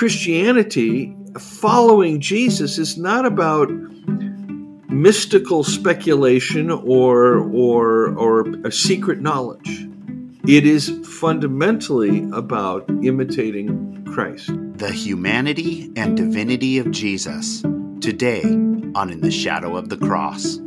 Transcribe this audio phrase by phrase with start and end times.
[0.00, 3.70] Christianity, following Jesus, is not about
[4.88, 9.86] mystical speculation or or or a secret knowledge.
[10.48, 14.48] It is fundamentally about imitating Christ.
[14.78, 17.60] The humanity and divinity of Jesus.
[18.00, 18.44] Today
[18.94, 20.60] on In the Shadow of the Cross.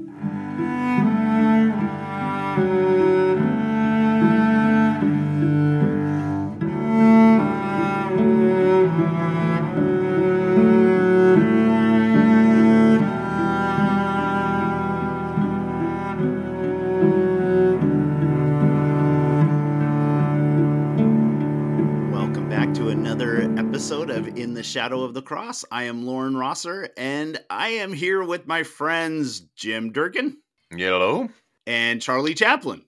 [24.84, 25.64] Shadow of the Cross.
[25.72, 30.36] I am Loren Rosser, and I am here with my friends Jim Durkin.
[30.72, 31.30] Hello.
[31.66, 32.84] And Charlie Chaplin.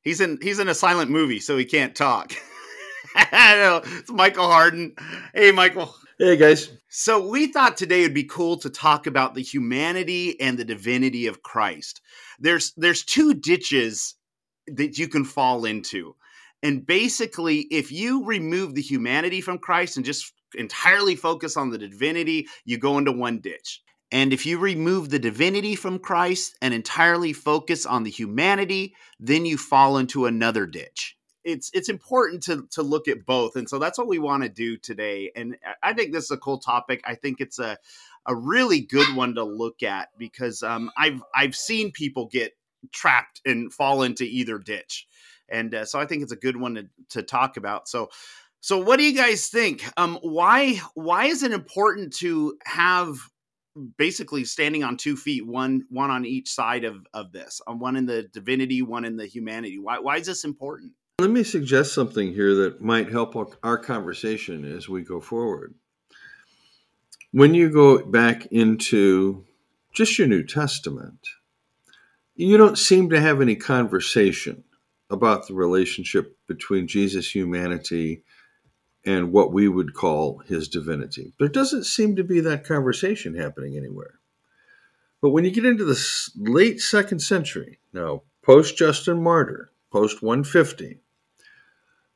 [0.00, 2.32] He's in he's in a silent movie, so he can't talk.
[3.32, 3.82] Know.
[3.84, 4.94] It's Michael Hardin.
[5.34, 5.94] Hey Michael.
[6.18, 6.70] Hey guys.
[6.88, 11.26] So we thought today would be cool to talk about the humanity and the divinity
[11.26, 12.00] of Christ.
[12.38, 14.14] There's there's two ditches
[14.68, 16.16] that you can fall into.
[16.62, 21.78] And basically, if you remove the humanity from Christ and just entirely focus on the
[21.78, 23.82] divinity, you go into one ditch.
[24.12, 29.44] And if you remove the divinity from Christ and entirely focus on the humanity, then
[29.44, 31.16] you fall into another ditch.
[31.42, 34.48] It's it's important to to look at both, and so that's what we want to
[34.48, 35.30] do today.
[35.36, 37.02] And I think this is a cool topic.
[37.04, 37.78] I think it's a
[38.26, 42.52] a really good one to look at because um, I've I've seen people get
[42.92, 45.06] trapped and fall into either ditch,
[45.48, 47.88] and uh, so I think it's a good one to, to talk about.
[47.88, 48.10] So
[48.66, 49.84] so what do you guys think?
[49.96, 53.16] Um, why why is it important to have
[53.96, 57.94] basically standing on two feet, one one on each side of of this, um, one
[57.94, 59.78] in the divinity, one in the humanity?
[59.78, 60.94] Why why is this important?
[61.20, 65.76] Let me suggest something here that might help our conversation as we go forward.
[67.30, 69.44] When you go back into
[69.92, 71.20] just your New Testament,
[72.34, 74.64] you don't seem to have any conversation
[75.08, 78.24] about the relationship between Jesus' humanity
[79.06, 81.32] and what we would call his divinity.
[81.38, 84.18] There doesn't seem to be that conversation happening anywhere.
[85.22, 90.98] But when you get into the late second century, now post Justin Martyr, post 150,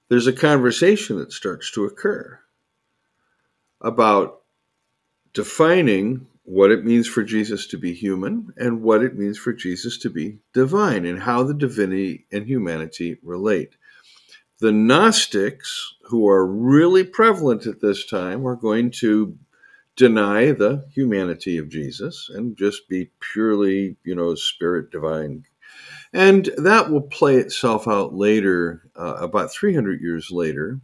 [0.09, 2.41] there's a conversation that starts to occur
[3.81, 4.43] about
[5.33, 9.97] defining what it means for Jesus to be human and what it means for Jesus
[9.99, 13.77] to be divine and how the divinity and humanity relate.
[14.61, 19.39] The Gnostics, who are really prevalent at this time, are going to
[19.97, 25.45] deny the humanity of Jesus and just be purely, you know, spirit divine.
[26.13, 30.81] And that will play itself out later, uh, about 300 years later,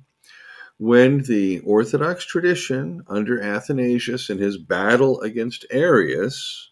[0.78, 6.70] when the Orthodox tradition under Athanasius and his battle against Arius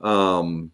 [0.00, 0.72] um,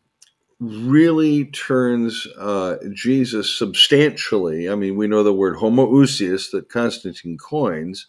[0.61, 4.69] really turns uh, Jesus substantially.
[4.69, 8.09] I mean, we know the word homoousios that Constantine coins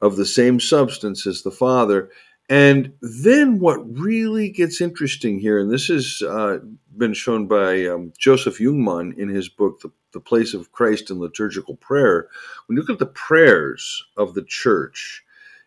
[0.00, 2.10] of the same substance as the Father.
[2.48, 6.60] And then what really gets interesting here, and this has uh,
[6.96, 11.20] been shown by um, Joseph Jungmann in his book, the, the Place of Christ in
[11.20, 12.28] Liturgical Prayer,
[12.66, 15.22] when you look at the prayers of the church,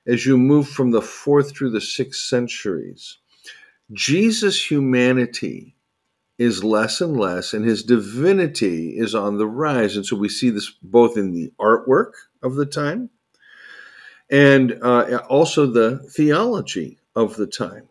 [0.08, 3.20] as you move from the fourth through the sixth centuries,
[3.94, 5.76] Jesus' humanity
[6.42, 9.96] is less and less, and his divinity is on the rise.
[9.96, 13.12] And so we see this both in the artwork of the time
[14.28, 17.90] and uh, also the theology of the time.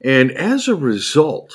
[0.00, 1.54] And as a result,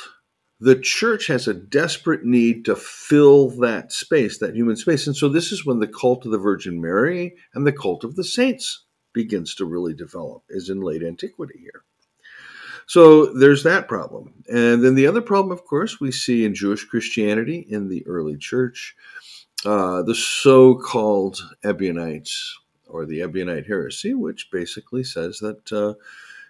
[0.61, 5.05] the church has a desperate need to fill that space, that human space.
[5.05, 8.15] And so this is when the cult of the Virgin Mary and the cult of
[8.15, 11.83] the saints begins to really develop, is in late antiquity here.
[12.91, 14.33] So there's that problem.
[14.49, 18.35] And then the other problem, of course, we see in Jewish Christianity in the early
[18.35, 18.97] church,
[19.65, 22.53] uh, the so called Ebionites
[22.89, 25.71] or the Ebionite heresy, which basically says that.
[25.71, 25.93] Uh,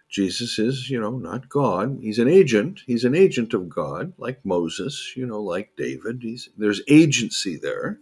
[0.10, 2.00] Jesus is, you know, not God.
[2.02, 2.82] He's an agent.
[2.86, 6.20] He's an agent of God, like Moses, you know, like David.
[6.22, 7.98] He's there's agency there,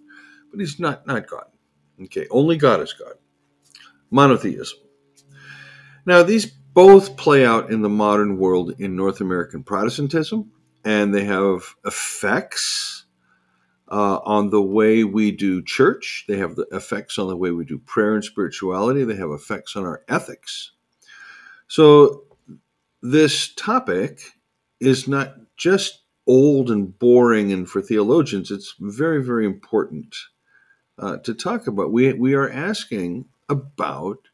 [0.50, 1.46] but he's not not God.
[2.02, 3.14] Okay, only God is God.
[4.10, 4.80] Monotheism.
[6.08, 10.52] Now these both play out in the modern world in North American Protestantism,
[10.84, 13.06] and they have effects
[13.92, 16.26] uh, on the way we do church.
[16.28, 19.04] They have the effects on the way we do prayer and spirituality.
[19.04, 20.72] They have effects on our ethics.
[21.68, 22.24] So,
[23.02, 24.22] this topic
[24.80, 30.16] is not just old and boring, and for theologians, it's very, very important
[30.98, 31.92] uh, to talk about.
[31.92, 34.29] We, we are asking about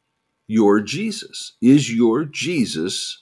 [0.48, 1.54] your Jesus?
[1.62, 3.22] Is your Jesus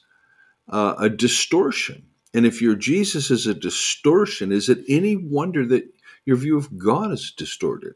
[0.70, 2.06] uh, a distortion?
[2.34, 5.86] And if your Jesus is a distortion, is it any wonder that
[6.26, 7.96] your view of God is distorted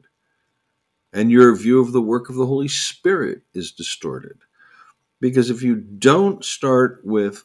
[1.12, 4.38] and your view of the work of the Holy Spirit is distorted?
[5.20, 7.44] Because if you don't start with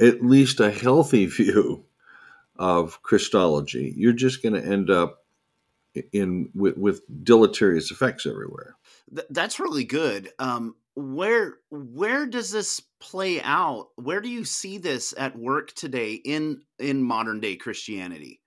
[0.00, 1.84] at least a healthy view
[2.56, 5.24] of Christology, you're just going to end up
[6.12, 8.76] in with, with deleterious effects everywhere.
[9.14, 10.30] Th- that's really good.
[10.38, 13.88] Um, where where does this play out?
[13.96, 18.40] Where do you see this at work today in in modern day Christianity?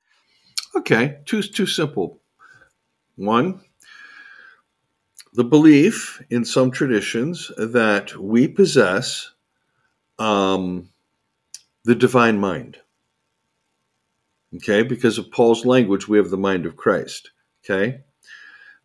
[0.76, 2.22] Okay, two two simple.
[3.16, 3.62] One,
[5.34, 9.32] the belief in some traditions that we possess
[10.20, 10.90] um,
[11.84, 12.78] the divine mind.
[14.56, 17.32] Okay, because of Paul's language, we have the mind of Christ.
[17.64, 18.02] Okay,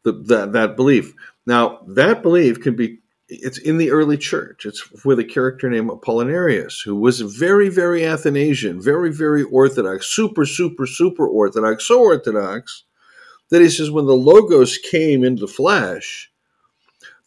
[0.04, 1.14] the, that that belief.
[1.46, 2.98] Now that belief can be.
[3.30, 4.64] It's in the early church.
[4.64, 10.46] It's with a character named Apollinarius, who was very, very Athanasian, very, very orthodox, super,
[10.46, 12.84] super, super orthodox, so orthodox
[13.50, 16.30] that he says when the Logos came into the flesh,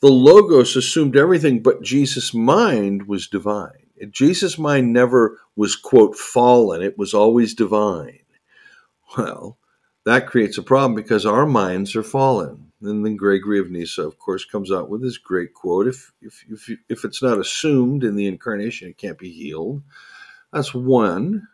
[0.01, 3.87] the Logos assumed everything but Jesus' mind was divine.
[4.09, 8.19] Jesus' mind never was, quote, fallen, it was always divine.
[9.17, 9.57] Well,
[10.05, 12.71] that creates a problem because our minds are fallen.
[12.81, 16.43] And then Gregory of Nyssa, of course, comes out with this great quote if, if,
[16.49, 19.83] if, if it's not assumed in the incarnation, it can't be healed.
[20.51, 21.47] That's one.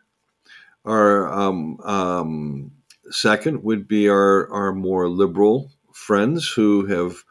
[0.86, 2.72] Our um, um,
[3.10, 7.24] second would be our, our more liberal friends who have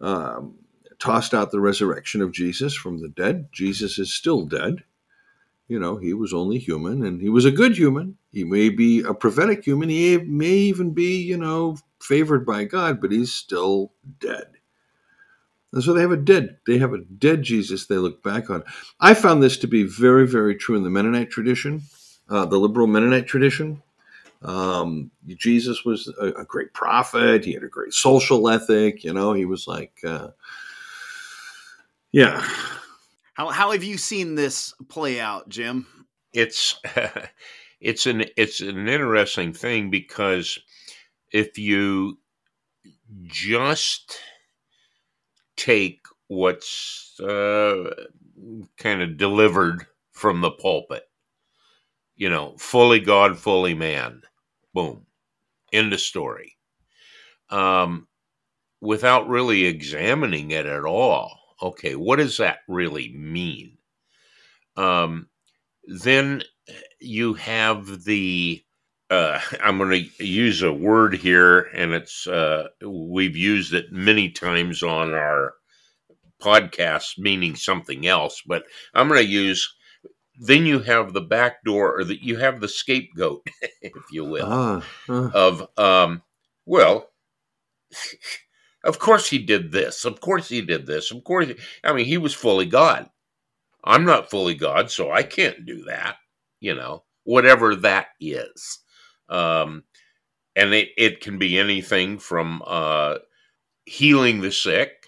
[0.00, 0.56] um,
[0.98, 3.48] tossed out the resurrection of Jesus from the dead.
[3.52, 4.82] Jesus is still dead.
[5.68, 8.16] You know, he was only human and he was a good human.
[8.32, 9.88] He may be a prophetic human.
[9.88, 14.46] He may even be, you know, favored by God, but he's still dead.
[15.72, 18.62] And so they have a dead, they have a dead Jesus they look back on.
[19.00, 21.82] I found this to be very, very true in the Mennonite tradition,
[22.30, 23.82] uh, the liberal Mennonite tradition.
[24.42, 27.44] Um, Jesus was a, a, great prophet.
[27.44, 29.02] He had a great social ethic.
[29.02, 30.28] You know, he was like, uh,
[32.12, 32.46] yeah.
[33.36, 35.86] How how have you seen this play out, Jim?
[36.32, 36.80] It's
[37.80, 40.58] it's an it's an interesting thing because
[41.32, 42.18] if you
[43.24, 44.18] just
[45.54, 47.90] take what's uh,
[48.78, 51.04] kind of delivered from the pulpit,
[52.14, 54.22] you know, fully God, fully man,
[54.72, 55.04] boom,
[55.74, 56.56] end of story.
[57.50, 58.08] Um,
[58.80, 63.78] without really examining it at all okay, what does that really mean?
[64.76, 65.28] Um,
[65.86, 66.42] then
[67.00, 68.62] you have the
[69.10, 74.30] uh, I'm going to use a word here, and it's uh, we've used it many
[74.30, 75.54] times on our
[76.40, 78.42] podcast, meaning something else.
[78.46, 78.64] But
[78.94, 79.72] I'm going to use.
[80.38, 83.46] Then you have the back door, or that you have the scapegoat,
[83.80, 85.30] if you will, uh.
[85.32, 86.22] of um,
[86.66, 87.08] well,
[88.86, 90.04] of course he did this.
[90.04, 91.10] Of course he did this.
[91.10, 91.48] Of course,
[91.84, 93.10] I mean, he was fully God.
[93.84, 96.16] I'm not fully God, so I can't do that,
[96.60, 98.78] you know, whatever that is.
[99.28, 99.84] Um,
[100.56, 103.16] and it, it can be anything from uh,
[103.84, 105.06] healing the sick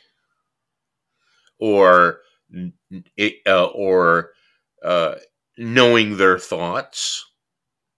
[1.58, 2.20] or
[3.46, 4.30] uh, or
[4.84, 5.14] uh,
[5.56, 7.26] knowing their thoughts,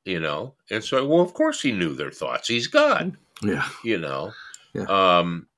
[0.04, 0.54] you know.
[0.70, 2.48] And so, well, of course he knew their thoughts.
[2.48, 3.16] He's God.
[3.42, 3.68] Yeah.
[3.84, 4.32] You know.
[4.72, 4.84] Yeah.
[4.84, 5.48] Um,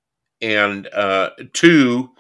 [0.43, 2.11] and uh, two,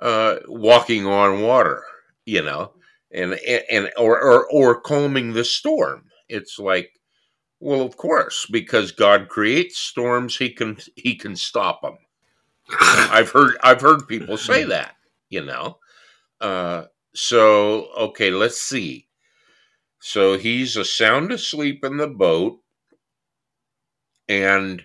[0.00, 1.84] uh, walking on water,
[2.26, 2.72] you know,
[3.12, 3.34] and
[3.70, 6.04] and or, or or calming the storm.
[6.28, 6.90] It's like,
[7.60, 11.98] well, of course, because God creates storms, he can he can stop them.
[12.80, 14.96] I've heard I've heard people say that,
[15.28, 15.78] you know.
[16.40, 19.08] Uh, so okay, let's see.
[20.00, 22.60] So he's a sound asleep in the boat,
[24.28, 24.84] and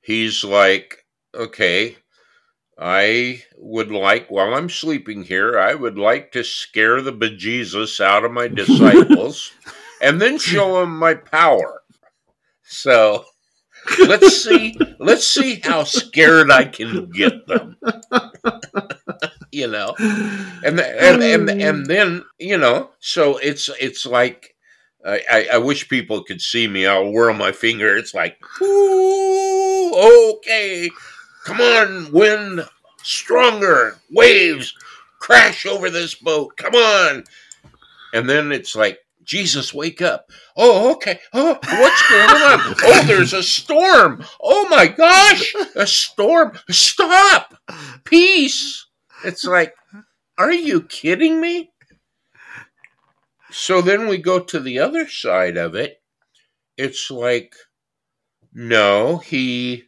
[0.00, 1.96] he's like, okay,
[2.80, 8.24] I would like, while I'm sleeping here, I would like to scare the bejesus out
[8.24, 9.52] of my disciples
[10.00, 11.82] and then show them my power.
[12.62, 13.26] So
[13.98, 17.76] let's see, let's see how scared I can get them.
[19.52, 24.54] you know, and, and and and oh, then you know, so it's it's like
[25.04, 26.86] I, I wish people could see me.
[26.86, 27.96] I'll whirl my finger.
[27.96, 30.90] It's like, ooh, okay,
[31.44, 32.68] Come on, wind,
[33.02, 34.74] stronger, waves,
[35.18, 36.56] crash over this boat.
[36.56, 37.24] Come on.
[38.12, 40.30] And then it's like, Jesus, wake up.
[40.56, 41.20] Oh, okay.
[41.32, 42.74] Oh, what's going on?
[42.82, 44.24] oh, there's a storm.
[44.42, 46.58] Oh my gosh, a storm.
[46.70, 47.54] Stop.
[48.04, 48.86] Peace.
[49.24, 49.74] It's like,
[50.36, 51.70] are you kidding me?
[53.50, 56.00] So then we go to the other side of it.
[56.76, 57.54] It's like,
[58.52, 59.84] no, he.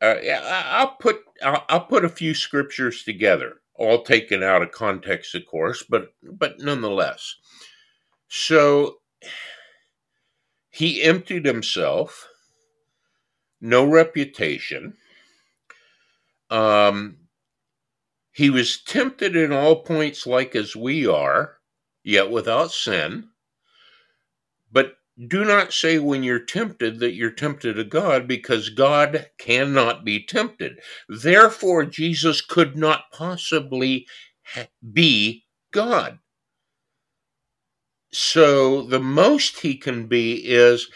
[0.00, 5.34] Uh, I'll put I'll, I'll put a few scriptures together, all taken out of context,
[5.34, 7.36] of course, but but nonetheless.
[8.28, 8.98] So
[10.70, 12.28] he emptied himself,
[13.60, 14.96] no reputation.
[16.48, 17.18] Um,
[18.32, 21.58] he was tempted in all points like as we are,
[22.02, 23.28] yet without sin.
[24.72, 24.96] But
[25.26, 30.24] do not say when you're tempted that you're tempted of God, because God cannot be
[30.24, 30.80] tempted.
[31.08, 34.06] Therefore, Jesus could not possibly
[34.92, 36.18] be God.
[38.12, 40.88] So the most he can be is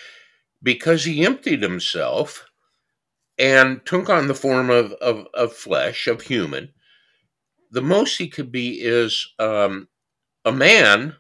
[0.63, 2.47] because he emptied himself
[3.39, 6.73] and took on the form of, of, of flesh, of human,
[7.71, 9.89] the most he could be is um,
[10.45, 11.15] a man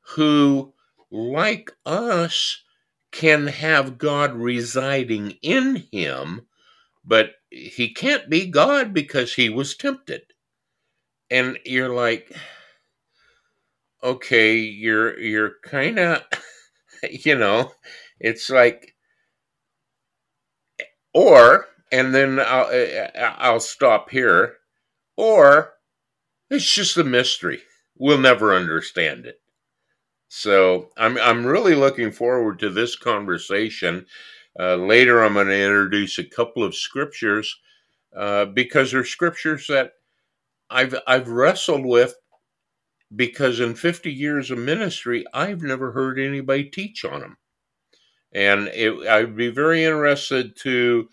[0.00, 0.72] who,
[1.16, 2.62] like us,
[3.10, 6.46] can have God residing in him,
[7.04, 10.22] but he can't be God because he was tempted.
[11.30, 12.30] And you're like,
[14.02, 16.22] okay, you're you're kind of,
[17.10, 17.72] you know,
[18.20, 18.94] it's like,
[21.14, 24.56] or and then I'll eh, eh, I'll stop here,
[25.16, 25.72] or
[26.50, 27.62] it's just a mystery.
[27.96, 29.40] We'll never understand it.
[30.28, 34.06] So I'm I'm really looking forward to this conversation.
[34.58, 37.54] Uh, later, I'm going to introduce a couple of scriptures
[38.16, 39.92] uh, because they're scriptures that
[40.70, 42.14] I've I've wrestled with
[43.14, 47.36] because in 50 years of ministry, I've never heard anybody teach on them.
[48.32, 51.08] And it, I'd be very interested to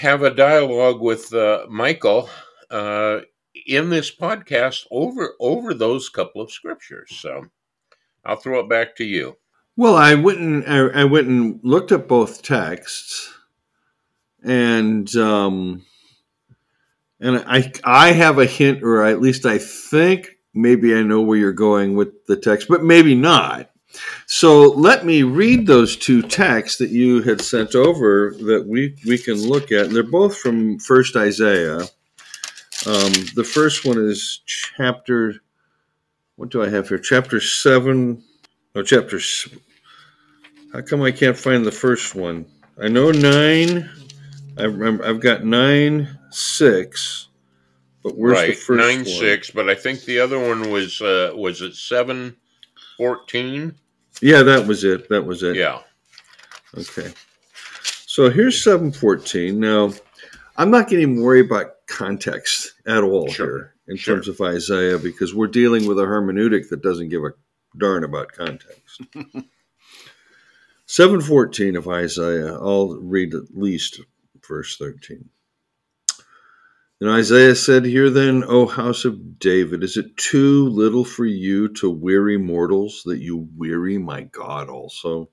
[0.00, 2.28] have a dialogue with uh, Michael
[2.70, 3.20] uh,
[3.66, 7.10] in this podcast over over those couple of scriptures.
[7.16, 7.46] So
[8.24, 9.36] I'll throw it back to you.
[9.76, 13.34] Well, I went and I, I went and looked at both texts,
[14.42, 15.84] and um,
[17.20, 21.38] and I I have a hint, or at least I think maybe I know where
[21.38, 23.70] you're going with the text, but maybe not.
[24.26, 29.18] So let me read those two texts that you had sent over that we we
[29.18, 29.86] can look at.
[29.86, 31.80] And they're both from First Isaiah.
[32.86, 35.36] Um, the first one is chapter.
[36.36, 36.98] What do I have here?
[36.98, 38.22] Chapter seven.
[38.74, 39.18] No, chapter.
[40.70, 42.44] How come I can't find the first one?
[42.78, 43.88] I know nine.
[44.58, 47.28] I've, I've got nine six,
[48.02, 49.06] but where's right, the first nine one?
[49.06, 49.50] six?
[49.50, 52.36] But I think the other one was uh, was it seven
[52.98, 53.74] fourteen?
[54.20, 55.08] Yeah, that was it.
[55.08, 55.56] That was it.
[55.56, 55.80] Yeah.
[56.76, 57.12] Okay.
[58.06, 59.58] So here's seven fourteen.
[59.58, 59.92] Now,
[60.58, 63.46] I'm not getting worried about context at all sure.
[63.46, 64.16] here in sure.
[64.16, 67.32] terms of Isaiah because we're dealing with a hermeneutic that doesn't give a
[67.76, 69.00] darn about context.
[70.86, 74.00] 714 of Isaiah, I'll read at least
[74.46, 75.28] verse 13.
[77.00, 81.68] And Isaiah said, Hear then, O house of David, is it too little for you
[81.74, 85.28] to weary mortals that you weary my God also?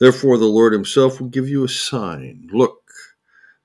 [0.00, 2.48] Therefore, the Lord himself will give you a sign.
[2.52, 2.85] Look,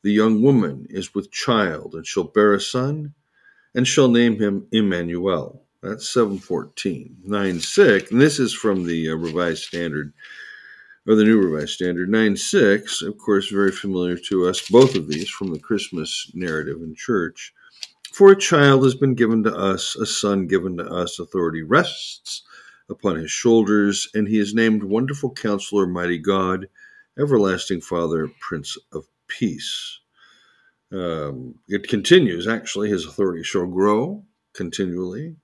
[0.03, 3.13] the young woman is with child, and shall bear a son,
[3.75, 5.63] and shall name him Emmanuel.
[5.81, 7.17] That's 714.
[7.23, 10.13] 9 6, and this is from the uh, Revised Standard
[11.07, 12.09] or the New Revised Standard.
[12.09, 16.77] 9 6, of course, very familiar to us, both of these from the Christmas narrative
[16.81, 17.53] in church.
[18.13, 22.43] For a child has been given to us, a son given to us, authority rests
[22.89, 26.67] upon his shoulders, and he is named Wonderful Counselor, Mighty God,
[27.17, 29.07] Everlasting Father, Prince of
[29.39, 29.99] Peace.
[30.91, 35.35] Um, it continues, actually, his authority shall grow continually,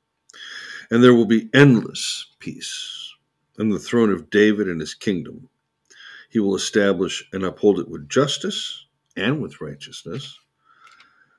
[0.92, 3.14] and there will be endless peace
[3.58, 5.50] and the throne of David and his kingdom.
[6.30, 10.38] He will establish and uphold it with justice and with righteousness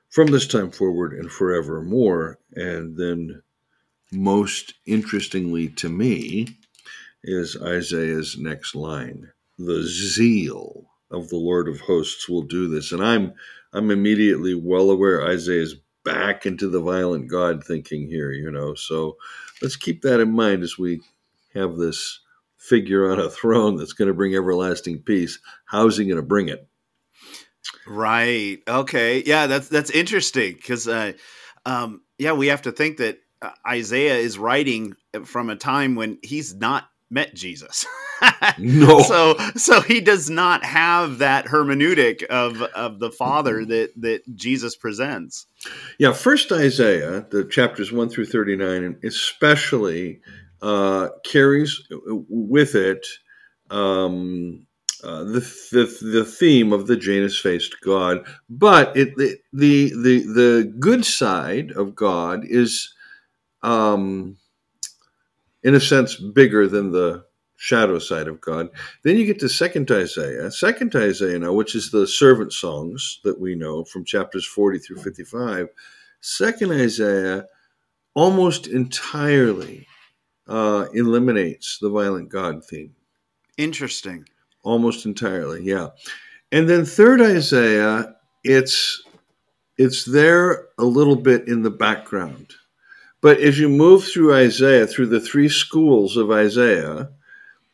[0.09, 2.39] from this time forward and forevermore.
[2.55, 3.43] And then,
[4.11, 6.57] most interestingly to me,
[7.23, 12.91] is Isaiah's next line The zeal of the Lord of hosts will do this.
[12.91, 13.33] And I'm
[13.73, 18.73] I'm immediately well aware Isaiah's back into the violent God thinking here, you know.
[18.73, 19.17] So
[19.61, 21.01] let's keep that in mind as we
[21.53, 22.19] have this
[22.57, 25.39] figure on a throne that's going to bring everlasting peace.
[25.65, 26.67] How's he going to bring it?
[27.85, 28.59] Right.
[28.67, 29.23] Okay.
[29.23, 31.13] Yeah, that's that's interesting because uh,
[31.65, 36.19] um, yeah, we have to think that uh, Isaiah is writing from a time when
[36.23, 37.85] he's not met Jesus.
[38.57, 38.99] No.
[39.03, 44.75] So so he does not have that hermeneutic of of the Father that that Jesus
[44.75, 45.47] presents.
[45.97, 50.19] Yeah, first Isaiah, the chapters 1 through 39, and especially
[50.61, 51.81] uh, carries
[52.27, 53.07] with it
[53.69, 54.65] um,
[55.03, 55.39] uh, the,
[55.71, 61.05] the the theme of the Janus faced God, but it the, the the the good
[61.05, 62.93] side of God is,
[63.63, 64.35] um,
[65.63, 67.25] in a sense, bigger than the
[67.57, 68.69] shadow side of God.
[69.03, 73.39] Then you get to Second Isaiah, Second Isaiah now, which is the servant songs that
[73.39, 75.67] we know from chapters forty through fifty-five.
[76.21, 77.45] Second Isaiah
[78.15, 79.87] almost entirely
[80.47, 82.95] uh, eliminates the violent God theme
[83.57, 84.25] Interesting.
[84.63, 85.89] almost entirely yeah
[86.51, 89.03] and then third isaiah it's
[89.77, 92.53] it's there a little bit in the background
[93.21, 97.09] but as you move through isaiah through the three schools of isaiah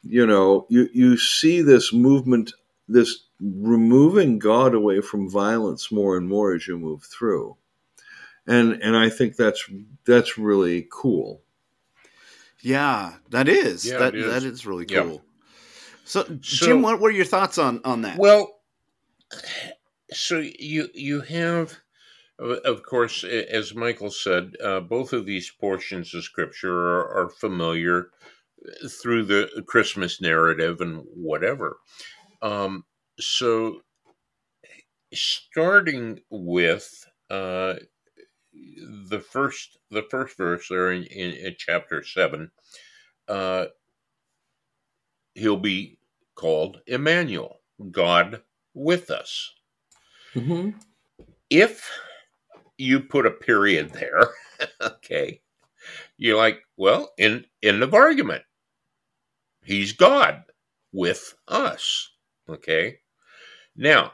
[0.03, 2.53] you know you you see this movement
[2.87, 7.55] this removing god away from violence more and more as you move through
[8.47, 9.63] and and i think that's
[10.05, 11.41] that's really cool
[12.61, 13.85] Yeah, that is.
[13.85, 14.33] Yeah, that it is.
[14.33, 15.03] that is really Yeah.
[15.03, 15.21] cool.
[16.05, 18.17] So, So- Jim, what were your thoughts on on that?
[18.17, 18.59] Well,
[20.11, 21.77] so you you have,
[22.39, 27.29] of of course, as Michael said, uh, both of these portions of Scripture are, are
[27.29, 28.09] familiar
[29.01, 31.77] through the Christmas narrative and whatever.
[32.41, 32.83] Um,
[33.19, 33.81] so,
[35.13, 37.75] starting with uh,
[38.53, 42.51] the first the first verse there in, in, in chapter seven,
[43.27, 43.65] uh,
[45.35, 45.97] he'll be
[46.35, 47.61] called Emmanuel,
[47.91, 48.41] God
[48.73, 49.53] with us.
[50.35, 50.71] mm-hmm.
[51.49, 51.89] If
[52.77, 54.29] you put a period there,
[54.81, 55.41] okay,
[56.17, 58.43] you're like, well, in end of argument.
[59.63, 60.43] He's God
[60.91, 62.11] with us.
[62.47, 62.99] Okay.
[63.75, 64.13] Now,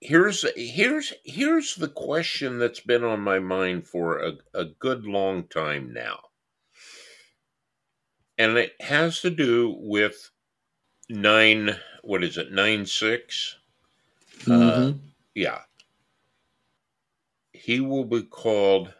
[0.00, 5.44] here's here's here's the question that's been on my mind for a, a good long
[5.44, 6.18] time now.
[8.36, 10.30] And it has to do with
[11.08, 13.56] nine what is it, nine six?
[14.40, 14.98] Mm-hmm.
[15.34, 15.60] Yeah.
[17.64, 18.92] He will be called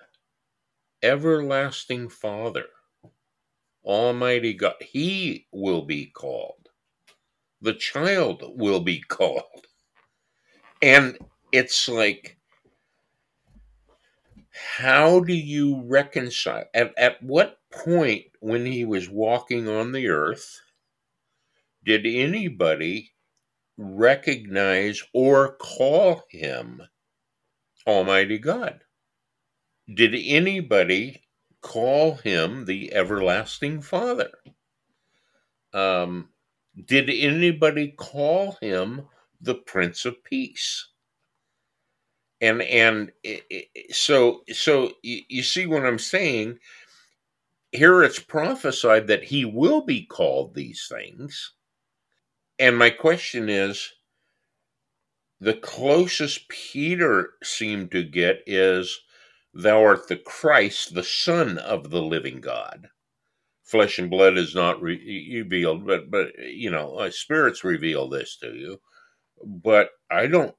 [1.02, 2.64] Everlasting Father,
[3.84, 4.76] Almighty God.
[4.80, 6.70] He will be called.
[7.60, 9.66] The child will be called.
[10.80, 11.18] And
[11.52, 12.38] it's like,
[14.50, 16.64] how do you reconcile?
[16.72, 20.62] At, at what point when he was walking on the earth
[21.84, 23.12] did anybody
[23.76, 26.80] recognize or call him
[27.86, 28.82] Almighty God?
[29.92, 31.24] Did anybody
[31.62, 34.32] call him the Everlasting Father?
[35.72, 36.30] Um,
[36.86, 39.08] did anybody call him
[39.40, 40.88] the Prince of Peace?
[42.40, 46.58] And and i- i- so so you, you see what I'm saying.
[47.72, 51.54] Here it's prophesied that he will be called these things.
[52.58, 53.92] And my question is
[55.44, 58.98] the closest Peter seemed to get is,
[59.52, 62.88] Thou art the Christ, the Son of the living God.
[63.62, 68.38] Flesh and blood is not re- revealed, but, but you know, uh, spirits reveal this
[68.38, 68.80] to you.
[69.44, 70.54] But I don't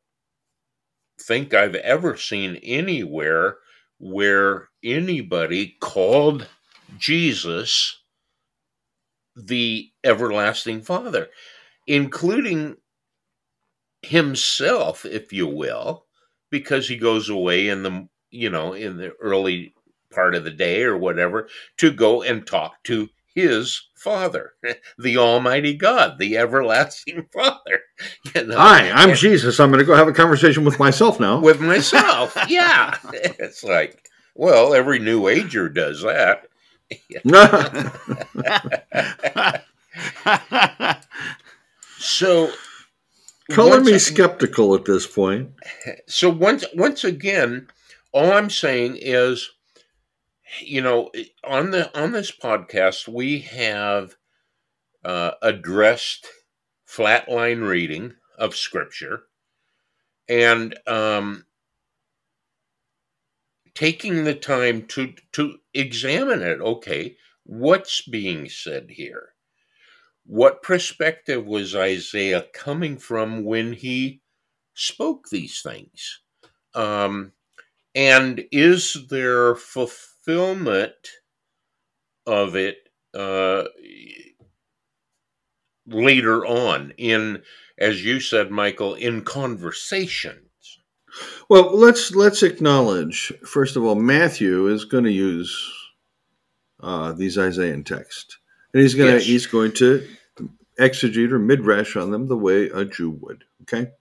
[1.20, 3.58] think I've ever seen anywhere
[3.98, 6.48] where anybody called
[6.98, 8.04] Jesus
[9.36, 11.28] the everlasting Father,
[11.88, 12.78] including
[14.06, 16.06] himself, if you will,
[16.50, 19.74] because he goes away in the you know in the early
[20.14, 24.54] part of the day or whatever to go and talk to his father,
[24.98, 27.82] the Almighty God, the everlasting Father.
[28.34, 28.58] You know?
[28.58, 29.60] Hi, I'm And- Jesus.
[29.60, 31.40] I'm going to go have a conversation with myself now.
[31.42, 32.38] with myself.
[32.48, 36.48] yeah, it's like well, every new ager does that.
[41.98, 42.52] So
[43.52, 45.52] Color me skeptical at this point.
[46.08, 47.68] so once once again
[48.16, 49.52] all i'm saying is
[50.62, 51.12] you know
[51.44, 54.16] on the on this podcast we have
[55.04, 56.28] uh, addressed
[56.90, 59.24] flatline reading of scripture
[60.28, 61.46] and um,
[63.76, 69.35] taking the time to to examine it okay what's being said here
[70.26, 74.22] what perspective was isaiah coming from when he
[74.74, 76.22] spoke these things
[76.74, 77.32] um,
[77.94, 80.94] and is there fulfillment
[82.28, 83.64] of it uh,
[85.88, 87.42] later on in,
[87.78, 90.40] as you said, Michael, in conversations.
[91.50, 95.56] Well, let's let's acknowledge first of all, Matthew is going to use
[96.82, 98.38] uh, these Isaiah texts,
[98.76, 99.26] and he's going to Yes.
[99.26, 100.06] he's going to
[100.78, 103.46] exegete or midrash on them the way a Jew would.
[103.62, 103.92] Okay.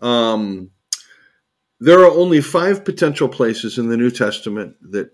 [0.00, 0.70] Um,
[1.80, 5.10] there are only five potential places in the New Testament that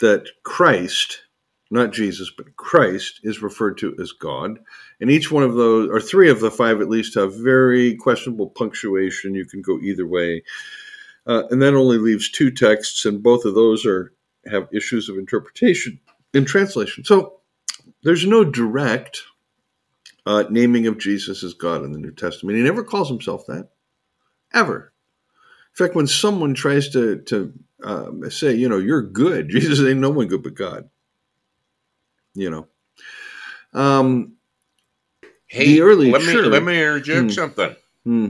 [0.00, 1.22] that Christ,
[1.70, 4.58] not Jesus, but Christ, is referred to as God,
[5.00, 8.50] and each one of those, or three of the five at least, have very questionable
[8.50, 9.34] punctuation.
[9.34, 10.42] You can go either way,
[11.26, 14.12] uh, and that only leaves two texts, and both of those are
[14.46, 16.00] have issues of interpretation
[16.34, 17.04] and translation.
[17.04, 17.39] So
[18.02, 19.22] there's no direct
[20.26, 22.56] uh, naming of Jesus as God in the New Testament.
[22.58, 23.70] He never calls himself that,
[24.52, 24.92] ever.
[25.72, 30.00] In fact, when someone tries to to um, say, you know, you're good, Jesus ain't
[30.00, 30.88] no one good but God.
[32.34, 32.68] You know.
[33.72, 34.34] Um,
[35.46, 37.34] Hey, The early let me church- let me interject Hmm.
[37.34, 37.76] something.
[38.04, 38.28] hmm.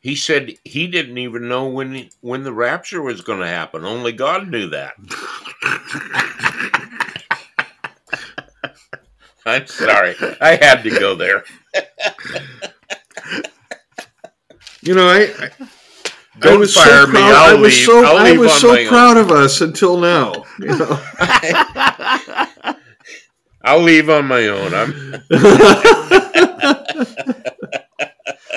[0.00, 3.84] He said he didn't even know when when the rapture was going to happen.
[3.84, 4.94] Only God knew that.
[9.48, 11.44] I'm sorry, I had to go there.
[14.82, 15.50] You know, I, I
[16.42, 17.12] I Don't was fire so me.
[17.12, 17.32] proud.
[17.34, 17.86] I'll I was leave.
[17.86, 18.86] so I'll I was on so my own.
[18.86, 20.44] proud of us until now.
[20.58, 21.00] You know.
[23.62, 24.72] I'll leave on my own.
[24.74, 25.22] I'm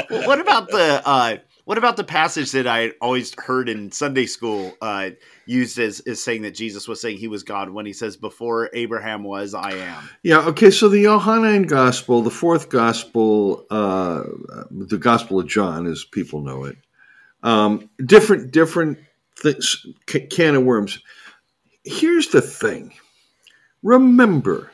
[0.10, 4.26] Well, what about the uh, what about the passage that I always heard in Sunday
[4.26, 5.12] school uh,
[5.46, 8.70] used as, as saying that Jesus was saying he was God when he says, "Before
[8.74, 10.40] Abraham was, I am." yeah.
[10.48, 10.72] Okay.
[10.72, 14.24] So the Johannine Gospel, the fourth Gospel, uh,
[14.72, 16.78] the Gospel of John, as people know it,
[17.44, 18.98] um, different different
[19.38, 21.00] things, can of worms.
[21.84, 22.94] Here's the thing.
[23.84, 24.72] Remember,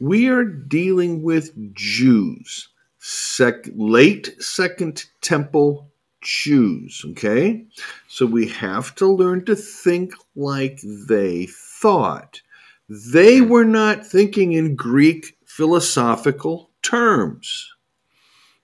[0.00, 2.68] we are dealing with Jews,
[3.10, 5.90] sec- late Second Temple
[6.22, 7.04] Jews.
[7.10, 7.64] Okay,
[8.08, 12.40] so we have to learn to think like they thought.
[12.88, 17.68] They were not thinking in Greek philosophical terms.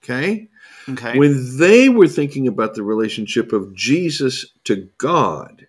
[0.03, 0.49] Okay,
[0.89, 1.19] Okay.
[1.19, 5.67] when they were thinking about the relationship of Jesus to God,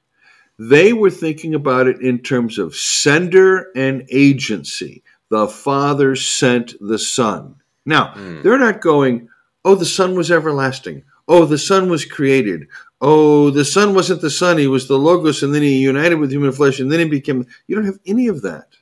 [0.59, 5.03] they were thinking about it in terms of sender and agency.
[5.29, 7.55] The Father sent the Son.
[7.87, 8.41] Now, Hmm.
[8.43, 9.29] they're not going,
[9.65, 11.03] oh, the Son was everlasting.
[11.27, 12.67] Oh, the Son was created.
[13.01, 14.57] Oh, the Son wasn't the Son.
[14.57, 17.47] He was the Logos, and then he united with human flesh, and then he became.
[17.67, 18.75] You don't have any of that.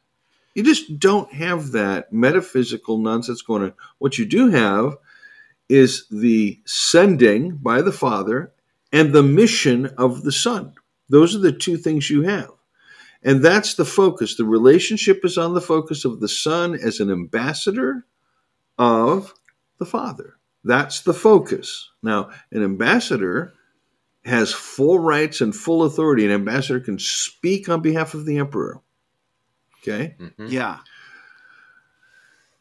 [0.55, 3.73] You just don't have that metaphysical nonsense going on.
[3.99, 4.97] What you do have
[5.69, 8.51] is the sending by the Father
[8.91, 10.73] and the mission of the Son.
[11.09, 12.49] Those are the two things you have.
[13.21, 14.35] And that's the focus.
[14.35, 18.05] The relationship is on the focus of the Son as an ambassador
[18.77, 19.33] of
[19.79, 20.35] the Father.
[20.63, 21.89] That's the focus.
[22.01, 23.53] Now, an ambassador
[24.25, 26.25] has full rights and full authority.
[26.25, 28.81] An ambassador can speak on behalf of the emperor.
[29.81, 30.15] Okay?
[30.19, 30.51] Mhm.
[30.51, 30.79] yeah.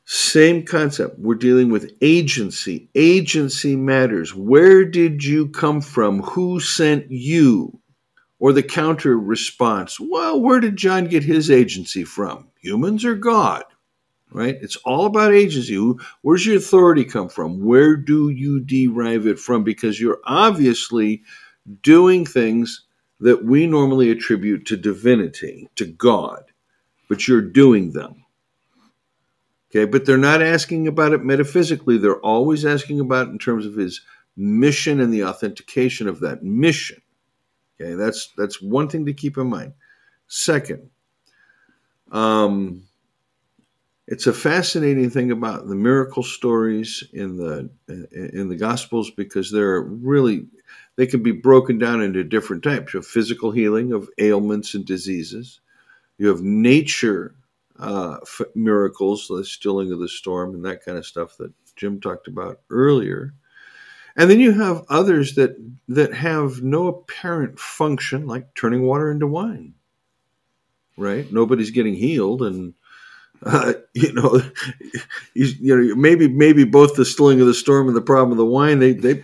[0.04, 1.18] Same concept.
[1.18, 2.90] We're dealing with agency.
[2.94, 4.34] Agency matters.
[4.34, 6.20] Where did you come from?
[6.22, 7.80] Who sent you?
[8.38, 9.98] Or the counter response.
[9.98, 12.48] Well, where did John get his agency from?
[12.60, 13.64] Humans or God?
[14.34, 14.58] Right?
[14.60, 15.76] It's all about agency.
[16.22, 17.64] Where's your authority come from?
[17.64, 19.62] Where do you derive it from?
[19.62, 21.22] Because you're obviously
[21.82, 22.84] doing things
[23.20, 26.42] that we normally attribute to divinity, to God,
[27.08, 28.24] but you're doing them.
[29.70, 31.96] Okay, but they're not asking about it metaphysically.
[31.96, 34.00] They're always asking about it in terms of his
[34.36, 37.00] mission and the authentication of that mission.
[37.80, 39.74] Okay, that's that's one thing to keep in mind.
[40.26, 40.90] Second,
[42.10, 42.82] um,
[44.06, 49.80] it's a fascinating thing about the miracle stories in the in the Gospels because they're
[49.80, 50.46] really
[50.96, 52.92] they can be broken down into different types.
[52.92, 55.60] You have physical healing of ailments and diseases.
[56.18, 57.34] You have nature
[57.78, 58.18] uh,
[58.54, 62.60] miracles, the stilling of the storm, and that kind of stuff that Jim talked about
[62.70, 63.34] earlier.
[64.16, 65.56] And then you have others that
[65.88, 69.74] that have no apparent function, like turning water into wine.
[70.96, 71.32] Right?
[71.32, 72.74] Nobody's getting healed, and
[73.44, 74.40] uh, you know,
[75.34, 78.44] you, know, maybe maybe both the stilling of the storm and the problem of the
[78.44, 78.78] wine.
[78.78, 79.22] They they,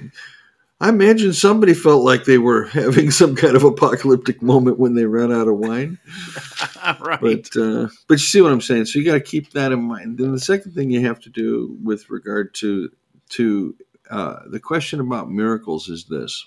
[0.80, 5.04] I imagine somebody felt like they were having some kind of apocalyptic moment when they
[5.04, 5.98] ran out of wine.
[7.00, 7.20] right.
[7.20, 8.86] But uh, but you see what I'm saying.
[8.86, 10.18] So you got to keep that in mind.
[10.18, 12.90] Then the second thing you have to do with regard to
[13.30, 13.74] to
[14.10, 16.46] uh, the question about miracles is this: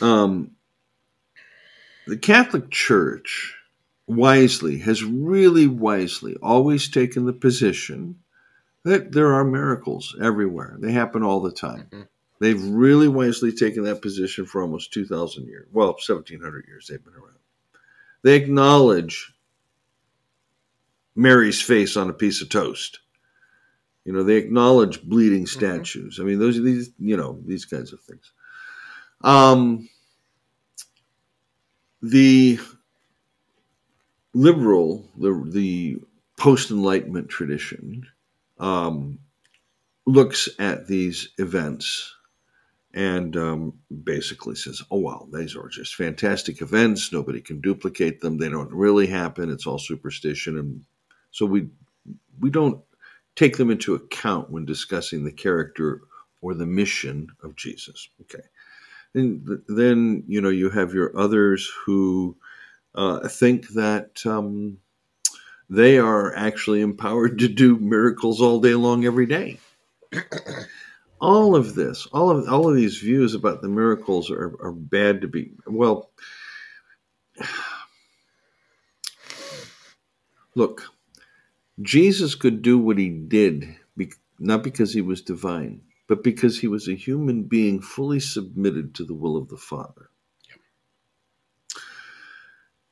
[0.00, 0.52] um,
[2.06, 3.55] the Catholic Church
[4.06, 8.16] wisely has really wisely always taken the position
[8.84, 10.76] that there are miracles everywhere.
[10.78, 11.88] They happen all the time.
[11.90, 12.02] Mm-hmm.
[12.38, 15.66] They've really wisely taken that position for almost 2,000 years.
[15.72, 17.38] Well, 1,700 years they've been around.
[18.22, 19.32] They acknowledge
[21.14, 23.00] Mary's face on a piece of toast.
[24.04, 26.20] You know, they acknowledge bleeding statues.
[26.20, 28.30] I mean, those are these, you know, these kinds of things.
[29.22, 29.88] Um,
[32.02, 32.60] the
[34.36, 35.96] liberal, the the
[36.38, 38.06] post Enlightenment tradition,
[38.58, 39.18] um,
[40.06, 42.14] looks at these events
[42.92, 43.72] and um,
[44.04, 47.12] basically says, "Oh wow, these are just fantastic events.
[47.12, 48.36] Nobody can duplicate them.
[48.36, 49.50] They don't really happen.
[49.50, 50.84] It's all superstition." And
[51.30, 51.68] so we
[52.38, 52.82] we don't
[53.36, 56.02] take them into account when discussing the character
[56.42, 58.08] or the mission of Jesus.
[58.22, 58.44] Okay,
[59.14, 62.36] and th- then you know you have your others who
[62.96, 64.24] uh, think that.
[64.26, 64.78] Um,
[65.68, 69.58] they are actually empowered to do miracles all day long, every day.
[71.20, 75.22] all of this, all of all of these views about the miracles are, are bad
[75.22, 75.50] to be.
[75.66, 76.10] Well,
[80.54, 80.84] look,
[81.82, 83.76] Jesus could do what he did,
[84.38, 89.04] not because he was divine, but because he was a human being fully submitted to
[89.04, 90.10] the will of the Father.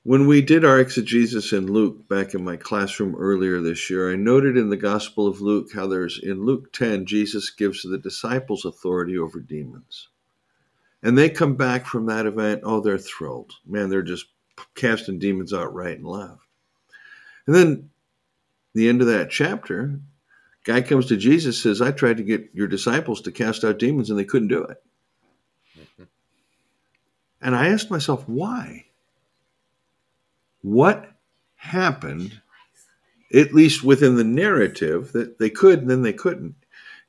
[0.04, 4.16] When we did our exegesis in Luke back in my classroom earlier this year, I
[4.16, 8.66] noted in the Gospel of Luke how there's in Luke 10, Jesus gives the disciples
[8.66, 10.08] authority over demons.
[11.02, 13.54] And they come back from that event, oh, they're thrilled.
[13.64, 14.26] Man, they're just
[14.74, 16.42] casting demons out right and left.
[17.46, 17.90] And then
[18.74, 20.00] the end of that chapter,
[20.64, 24.10] guy comes to Jesus says, I tried to get your disciples to cast out demons
[24.10, 24.82] and they couldn't do it.
[25.78, 26.02] Mm-hmm.
[27.40, 28.83] And I asked myself, why?
[30.64, 31.10] What
[31.56, 32.40] happened,
[33.34, 36.54] at least within the narrative, that they could and then they couldn't.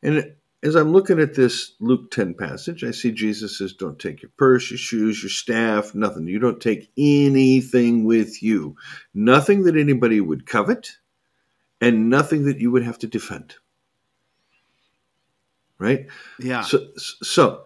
[0.03, 4.21] And as I'm looking at this Luke 10 passage, I see Jesus says, Don't take
[4.21, 6.27] your purse, your shoes, your staff, nothing.
[6.27, 8.75] You don't take anything with you.
[9.13, 10.97] Nothing that anybody would covet,
[11.79, 13.55] and nothing that you would have to defend.
[15.79, 16.07] Right?
[16.39, 16.63] Yeah.
[16.63, 17.63] So, so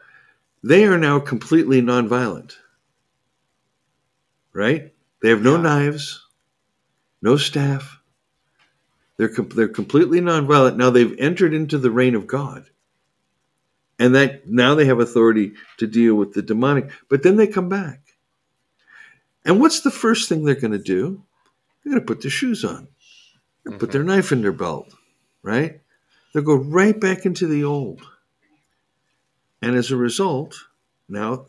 [0.64, 2.58] they are now completely nonviolent.
[4.54, 4.94] Right?
[5.22, 5.62] They have no yeah.
[5.62, 6.26] knives,
[7.22, 8.00] no staff.
[9.18, 10.78] They're com- they're completely nonviolent.
[10.78, 12.66] Now they've entered into the reign of God,
[13.98, 16.90] and that now they have authority to deal with the demonic.
[17.10, 18.00] But then they come back,
[19.44, 21.22] and what's the first thing they're going to do?
[21.84, 22.88] They're going to put their shoes on,
[23.68, 23.78] mm-hmm.
[23.78, 24.94] put their knife in their belt,
[25.44, 25.82] right?
[26.34, 28.02] They'll go right back into the old,
[29.62, 30.56] and as a result,
[31.10, 31.48] now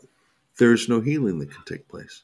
[0.57, 2.23] there's no healing that can take place.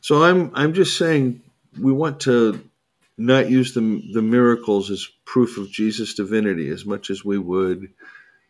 [0.00, 1.42] So I'm I'm just saying
[1.80, 2.62] we want to
[3.18, 7.88] not use the the miracles as proof of Jesus' divinity as much as we would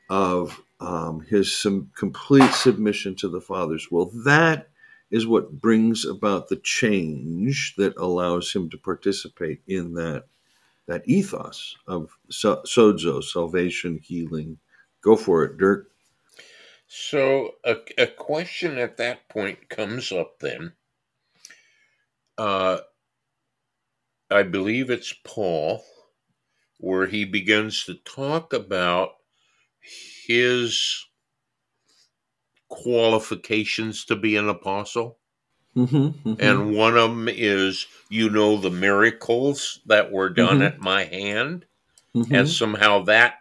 [0.08, 4.10] of um, his some complete submission to the Father's will.
[4.24, 4.68] That
[5.10, 10.24] is what brings about the change that allows him to participate in that
[10.86, 14.58] that ethos of so, sozo, salvation, healing.
[15.02, 15.90] Go for it, Dirk.
[16.88, 20.72] So a, a question at that point comes up then
[22.38, 22.78] uh,
[24.30, 25.84] I believe it's Paul,
[26.78, 29.12] where he begins to talk about
[30.26, 31.06] his
[32.68, 35.18] qualifications to be an apostle.
[35.76, 36.34] Mm-hmm, mm-hmm.
[36.38, 40.62] And one of them is, you know, the miracles that were done mm-hmm.
[40.62, 41.66] at my hand,
[42.30, 43.38] and somehow that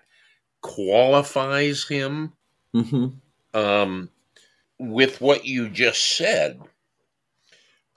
[0.62, 2.34] qualifies him.
[3.54, 4.10] Um,
[4.80, 6.60] with what you just said,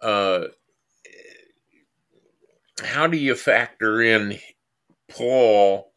[0.02, 0.44] uh,
[2.82, 4.38] how do you factor in
[5.08, 5.92] Paul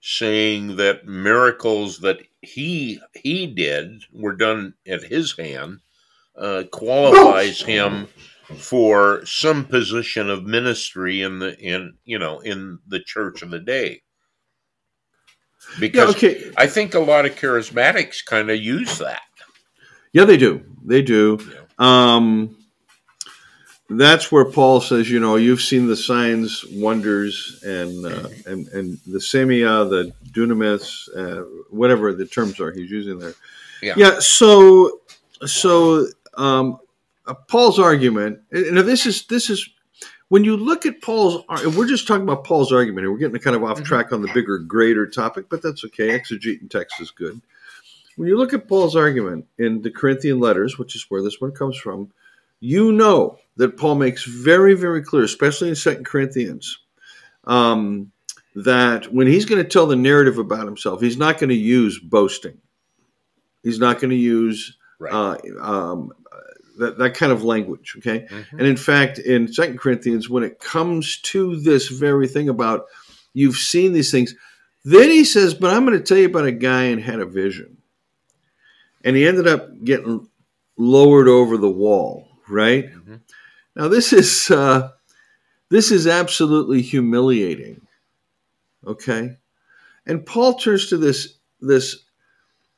[0.00, 5.80] saying that miracles that he he did were done at his hand
[6.36, 8.06] uh, qualifies him
[8.56, 13.58] for some position of ministry in the in you know in the church of the
[13.58, 14.02] day
[15.80, 16.52] because yeah, okay.
[16.56, 19.22] I think a lot of charismatics kind of use that.
[20.12, 20.64] Yeah, they do.
[20.84, 21.38] They do.
[21.50, 21.60] Yeah.
[21.78, 22.55] Um,
[23.88, 28.98] that's where Paul says, you know, you've seen the signs, wonders, and uh, and and
[29.06, 33.34] the semeia, the dunamis, uh, whatever the terms are he's using there.
[33.82, 33.94] Yeah.
[33.96, 34.18] Yeah.
[34.18, 35.00] So,
[35.44, 36.78] so um,
[37.26, 39.68] uh, Paul's argument, and this is this is
[40.28, 41.44] when you look at Paul's,
[41.76, 43.84] we're just talking about Paul's argument, and we're getting kind of off mm-hmm.
[43.84, 46.18] track on the bigger, greater topic, but that's okay.
[46.18, 47.40] Exegeting text is good.
[48.16, 51.52] when you look at Paul's argument in the Corinthian letters, which is where this one
[51.52, 52.10] comes from,
[52.58, 56.78] you know that Paul makes very, very clear, especially in Second Corinthians,
[57.44, 58.12] um,
[58.54, 61.98] that when he's going to tell the narrative about himself, he's not going to use
[61.98, 62.58] boasting.
[63.62, 65.12] He's not going to use Right.
[65.12, 66.12] uh, um,
[66.78, 67.94] that, that kind of language.
[67.98, 68.26] Okay.
[68.30, 68.44] Mhm.
[68.52, 72.86] And in fact, in Second Corinthians, when it comes to this very thing about
[73.34, 74.34] you've seen these things,
[74.84, 77.26] then he says, But I'm going to tell you about a guy and had a
[77.26, 77.78] vision.
[79.04, 80.28] And he ended up getting
[80.78, 82.86] lowered over the wall, right?
[82.90, 83.20] Mhm.
[83.76, 84.90] Now this is uh,
[85.68, 87.82] this is absolutely humiliating.
[88.86, 89.36] Okay,
[90.06, 92.04] and Paul turns to this this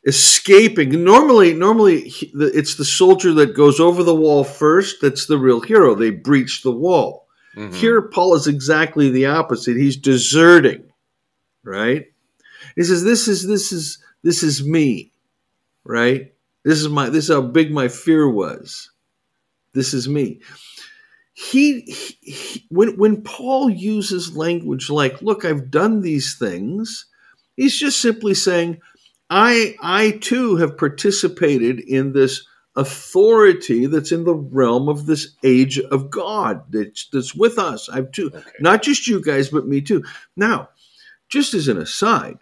[0.05, 1.05] escaping.
[1.05, 5.01] Normally, normally it's the soldier that goes over the wall first.
[5.01, 5.95] That's the real hero.
[5.95, 7.29] They breach the wall.
[7.57, 7.75] Mhm.
[7.75, 9.77] Here, Paul is exactly the opposite.
[9.77, 10.85] He's deserting,
[11.63, 12.07] right?
[12.75, 15.13] He says, "This is this is this is me,
[15.85, 16.33] right?
[16.65, 18.91] This is my this is how big my fear was.
[19.75, 20.41] This is me."
[21.41, 27.07] He, he- he- when when Paul uses language like, "Look, I've done these things,"
[27.57, 28.81] he's just simply saying,
[29.31, 32.45] "I I too have participated in this."
[32.77, 37.89] authority that's in the realm of this age of God that's, that's with us.
[37.89, 38.41] I've too, Okay.
[38.61, 40.05] not just you guys, but me too.
[40.37, 40.69] Now,
[41.29, 42.39] just as an aside,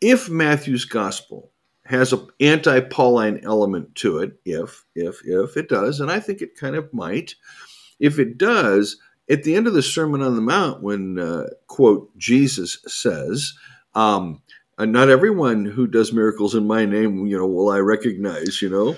[0.00, 1.50] if Matthew's gospel
[1.84, 6.54] has an anti-Pauline element to it, if if if it does, and I think it
[6.56, 7.34] kind of might,
[8.00, 12.16] if it does, at the end of the Sermon on the Mount, when uh, quote
[12.18, 13.54] Jesus says.
[13.94, 14.42] Um,
[14.78, 18.96] not everyone who does miracles in my name, you know, will I recognize, you know.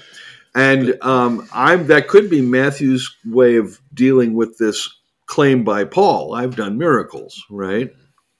[0.54, 4.88] And um, I'm that could be Matthew's way of dealing with this
[5.26, 6.34] claim by Paul.
[6.34, 7.90] I've done miracles, right?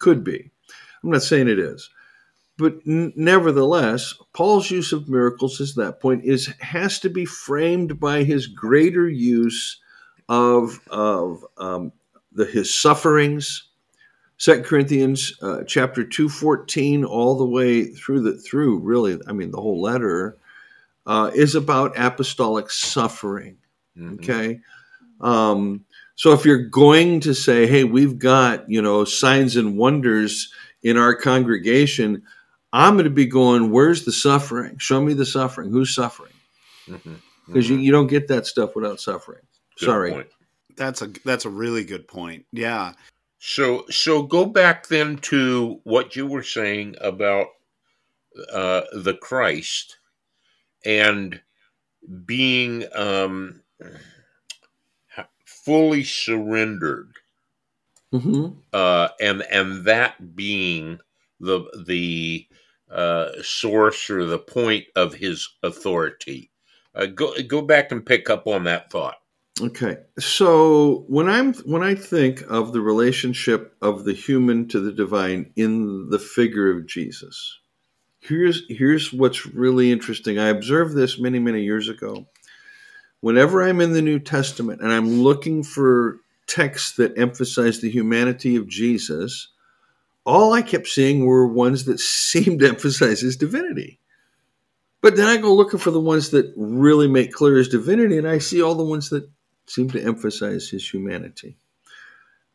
[0.00, 0.50] Could be.
[1.02, 1.88] I'm not saying it is,
[2.58, 8.00] but n- nevertheless, Paul's use of miracles is that point is has to be framed
[8.00, 9.80] by his greater use
[10.28, 11.92] of of um,
[12.32, 13.64] the his sufferings.
[14.36, 19.50] Second Corinthians uh, chapter two fourteen all the way through the through really I mean
[19.50, 20.36] the whole letter
[21.06, 23.56] uh, is about apostolic suffering.
[23.96, 24.14] Mhm.
[24.14, 24.60] Okay.
[25.20, 30.52] Um, so if you're going to say, hey, we've got, you know, signs and wonders
[30.82, 32.22] in our congregation,
[32.72, 34.78] I'm going to be going, where's the suffering?
[34.78, 35.70] Show me the suffering.
[35.70, 36.32] Who's suffering?
[36.88, 37.16] Mhm.
[37.46, 37.82] Because you, Mhm.
[37.84, 39.42] you don't get that stuff without suffering.
[39.78, 40.12] Good Sorry.
[40.12, 40.28] point.
[40.76, 42.46] That's a that's a really good point.
[42.52, 42.92] Yeah.
[43.38, 47.48] So so go back then to what you were saying about
[48.52, 49.98] uh, the Christ
[50.84, 51.40] and
[52.24, 53.62] being um,
[55.44, 57.12] fully surrendered,
[58.12, 60.98] hmm uh, and and that being
[61.40, 62.46] the the
[62.90, 66.50] uh, source or the point of his authority.
[66.94, 69.16] Uh, go go back and pick up on that thought.
[69.60, 69.96] Okay.
[70.18, 75.52] So when I'm when I think of the relationship of the human to the divine
[75.56, 77.58] in the figure of Jesus,
[78.20, 80.38] here's here's what's really interesting.
[80.38, 82.26] I observed this many many years ago.
[83.20, 88.54] Whenever I'm in the New Testament and I'm looking for texts that emphasize the humanity
[88.54, 89.48] of Jesus,
[90.24, 93.98] all I kept seeing were ones that seemed to emphasize his divinity.
[95.00, 98.28] But then I go looking for the ones that really make clear his divinity, and
[98.28, 99.28] I see all the ones that
[99.68, 101.56] seem to emphasize his humanity.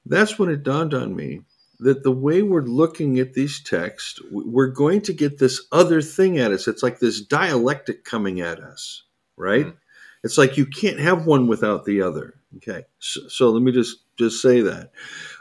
[0.06, 1.41] That's when it dawned on me
[1.80, 6.38] that the way we're looking at these texts, we're going to get this other thing
[6.39, 6.67] at us.
[6.67, 9.04] It's like this dialectic coming at us,
[9.38, 9.67] right?
[9.67, 9.76] Mhm.
[10.23, 12.36] It's like you can't have one without the other.
[12.58, 14.91] Okay, so, so let me just just say that.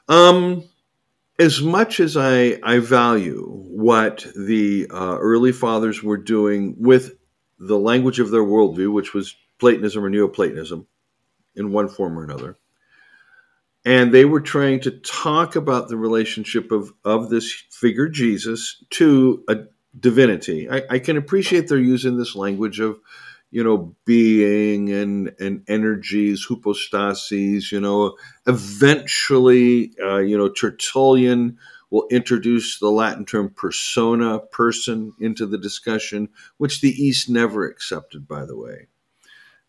[0.08, 0.64] Um,
[1.38, 7.16] as much as I I value what the uh, early fathers were doing with
[7.58, 10.86] the language of their worldview, which was Platonism or Neoplatonism,
[11.56, 12.56] in one form or another.
[13.84, 19.42] And they were trying to talk about the relationship of, of this figure, Jesus, to
[19.48, 19.56] a
[19.98, 20.70] divinity.
[20.70, 23.00] I, I can appreciate they're using this language of,
[23.50, 28.16] you know, being and, and energies, hypostases, you know.
[28.46, 31.58] Eventually, uh, you know, Tertullian
[31.90, 38.28] will introduce the Latin term persona, person, into the discussion, which the East never accepted,
[38.28, 38.86] by the way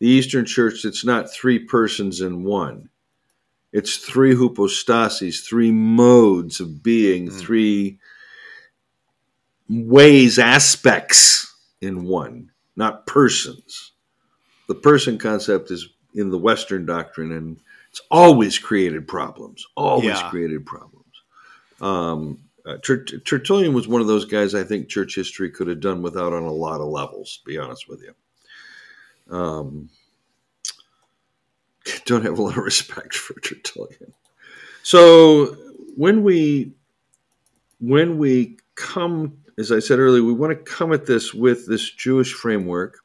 [0.04, 2.90] the Eastern Church, it's not three persons in one.
[3.72, 7.40] It's three hypostases, three modes of being, Mm.
[7.40, 8.00] three
[9.70, 13.94] ways, aspects in one, not persons.
[14.68, 17.56] The person concept is in the Western doctrine, and
[17.90, 19.66] it's always created problems.
[19.78, 20.30] Always Yeah.
[20.30, 21.14] created problems.
[21.80, 26.02] Um, uh, Tertullian was one of those guys I think church history could have done
[26.02, 27.38] without on a lot of levels.
[27.38, 28.14] To be honest with you,
[29.30, 29.90] um,
[32.06, 34.14] don't have a lot of respect for Tertullian.
[34.84, 35.56] So
[35.96, 36.74] when we
[37.80, 41.90] when we come, as I said earlier, we want to come at this with this
[41.92, 43.00] Jewish framework.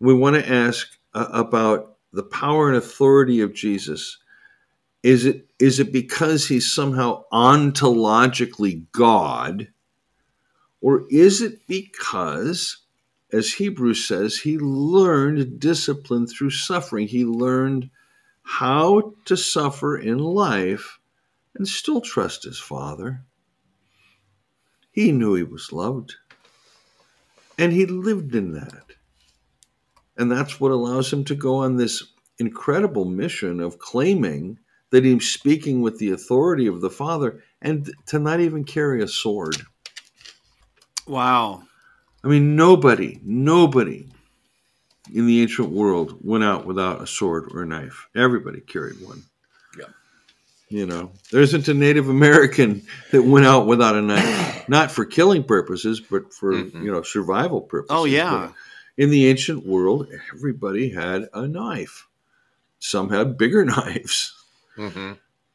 [0.00, 4.18] We want to ask uh, about the power and authority of Jesus.
[5.02, 9.68] Is it is it because he's somehow ontologically God,
[10.80, 12.78] or is it because,
[13.32, 17.08] as Hebrews says, he learned discipline through suffering?
[17.08, 17.90] He learned
[18.42, 20.98] how to suffer in life
[21.54, 23.22] and still trust his Father.
[24.92, 26.14] He knew he was loved,
[27.58, 28.84] and he lived in that.
[30.16, 32.02] And that's what allows him to go on this
[32.38, 34.58] incredible mission of claiming
[34.90, 39.08] that he's speaking with the authority of the Father and to not even carry a
[39.08, 39.56] sword.
[41.06, 41.64] Wow.
[42.26, 44.08] I mean, nobody, nobody
[45.14, 48.08] in the ancient world went out without a sword or a knife.
[48.16, 49.22] Everybody carried one.
[49.78, 49.84] Yeah.
[50.68, 55.04] You know, there isn't a Native American that went out without a knife, not for
[55.04, 56.84] killing purposes, but for, mm-hmm.
[56.84, 57.96] you know, survival purposes.
[57.96, 58.48] Oh, yeah.
[58.48, 62.08] But in the ancient world, everybody had a knife.
[62.80, 64.34] Some had bigger knives.
[64.76, 65.12] Mm-hmm.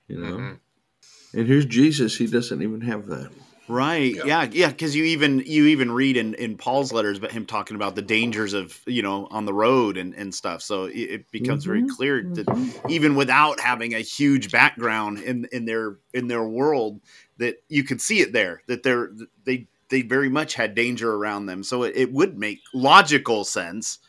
[0.08, 1.38] You know, mm-hmm.
[1.38, 2.16] and here's Jesus.
[2.16, 3.30] He doesn't even have that.
[3.72, 4.14] Right.
[4.26, 4.50] Yeah.
[4.52, 4.68] Yeah.
[4.68, 8.02] Because you even you even read in in Paul's letters about him talking about the
[8.02, 10.62] dangers of you know on the road and and stuff.
[10.62, 11.72] So it, it becomes mm-hmm.
[11.72, 12.90] very clear that mm-hmm.
[12.90, 17.00] even without having a huge background in in their in their world,
[17.38, 18.62] that you could see it there.
[18.68, 19.12] That they're
[19.46, 21.64] they they very much had danger around them.
[21.64, 24.00] So it, it would make logical sense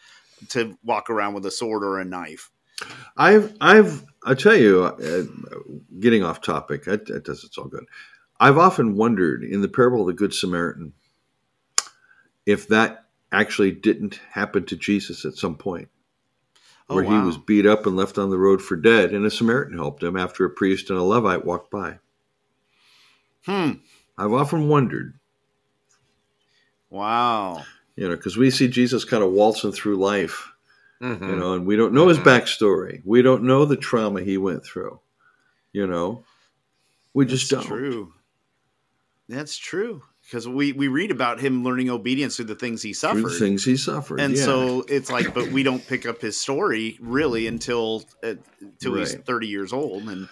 [0.48, 2.50] to walk around with a sword or a knife.
[3.16, 5.22] I've I've I tell you, uh,
[6.00, 7.84] getting off topic, it, it does it's all good.
[8.42, 10.94] I've often wondered in the parable of the Good Samaritan
[12.44, 15.90] if that actually didn't happen to Jesus at some point,
[16.88, 17.20] oh, where wow.
[17.20, 20.02] he was beat up and left on the road for dead, and a Samaritan helped
[20.02, 22.00] him after a priest and a Levite walked by.
[23.46, 23.74] Hmm.
[24.18, 25.14] I've often wondered.
[26.90, 27.62] Wow.
[27.94, 30.50] You know, because we see Jesus kind of waltzing through life,
[31.00, 31.30] mm-hmm.
[31.30, 32.08] you know, and we don't know mm-hmm.
[32.08, 33.02] his backstory.
[33.04, 34.98] We don't know the trauma he went through.
[35.72, 36.24] You know,
[37.14, 37.78] we just That's don't.
[37.78, 38.12] True.
[39.28, 43.20] That's true because we we read about him learning obedience through the things he suffered,
[43.20, 44.44] through the things he suffered, and yeah.
[44.44, 49.00] so it's like, but we don't pick up his story really until uh, until right.
[49.00, 50.28] he's thirty years old and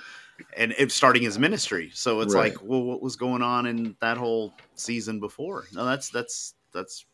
[0.56, 1.90] and it's starting his ministry.
[1.94, 2.52] So it's right.
[2.52, 5.64] like, well, what was going on in that whole season before?
[5.72, 7.04] No, that's that's that's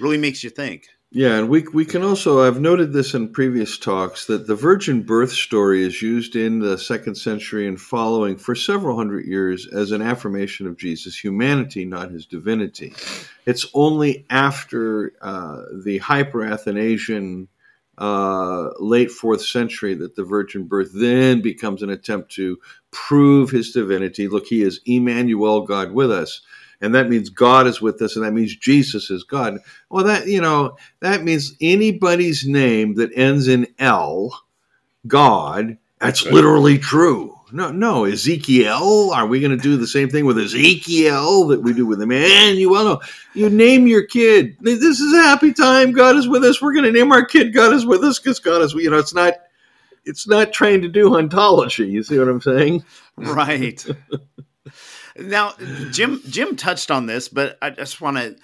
[0.00, 0.88] really makes you think.
[1.16, 5.02] Yeah, and we, we can also, I've noted this in previous talks, that the virgin
[5.02, 9.92] birth story is used in the second century and following for several hundred years as
[9.92, 12.94] an affirmation of Jesus' humanity, not his divinity.
[13.46, 17.46] It's only after uh, the hyper Athanasian
[17.96, 22.58] uh, late fourth century that the virgin birth then becomes an attempt to
[22.90, 24.26] prove his divinity.
[24.26, 26.40] Look, he is Emmanuel, God with us
[26.80, 29.58] and that means God is with us, and that means Jesus is God.
[29.90, 34.38] Well, that you know that means anybody's name that ends in L,
[35.06, 35.78] God.
[36.00, 37.34] That's literally true.
[37.52, 39.12] No, no, Ezekiel.
[39.14, 42.84] Are we going to do the same thing with Ezekiel that we do with Emmanuel?
[42.84, 43.00] No,
[43.32, 44.56] you name your kid.
[44.60, 45.92] This is a happy time.
[45.92, 46.60] God is with us.
[46.60, 48.74] We're going to name our kid God is with us because God is.
[48.74, 49.34] You know, it's not.
[50.04, 51.86] It's not trying to do ontology.
[51.86, 52.84] You see what I'm saying?
[53.16, 53.86] Right.
[55.16, 55.54] Now,
[55.90, 58.36] Jim Jim touched on this, but I just want to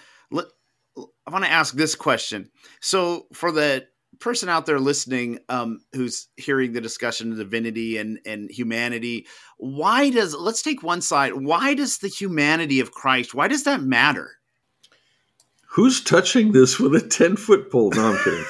[1.27, 2.51] I want to ask this question.
[2.81, 3.87] So, for the
[4.19, 9.27] person out there listening um, who's hearing the discussion of divinity and and humanity,
[9.59, 11.35] why does let's take one side.
[11.35, 13.35] Why does the humanity of Christ?
[13.35, 14.33] Why does that matter?
[15.69, 17.91] Who's touching this with a ten foot pole?
[17.95, 18.45] No, I'm kidding.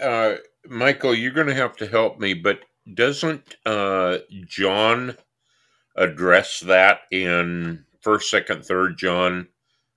[0.00, 0.36] uh,
[0.68, 2.60] Michael, you're going to have to help me, but
[2.94, 5.16] doesn't uh, John
[5.96, 9.48] address that in first, second, third John?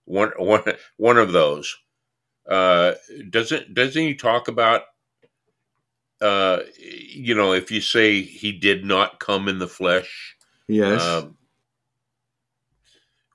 [0.06, 0.64] One, one,
[0.98, 1.78] one of those.
[2.48, 2.94] Uh,
[3.30, 4.84] doesn't doesn't he talk about?
[6.20, 10.36] Uh, you know, if you say he did not come in the flesh,
[10.68, 11.02] yes.
[11.02, 11.38] Um,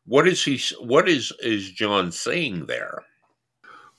[0.07, 0.61] what is he?
[0.81, 3.05] What is is John saying there?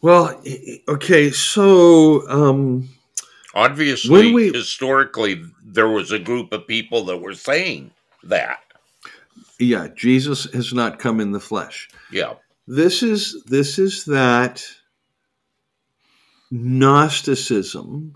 [0.02, 0.40] Well,
[0.88, 2.90] okay, so um,
[3.56, 7.92] Obviously, we, historically, there was a group of people that were saying
[8.24, 8.60] that.
[9.58, 11.88] Yeah, Jesus has not come in the flesh.
[12.12, 12.34] Yeah.
[12.68, 14.66] This is this is that
[16.52, 18.16] Gnosticism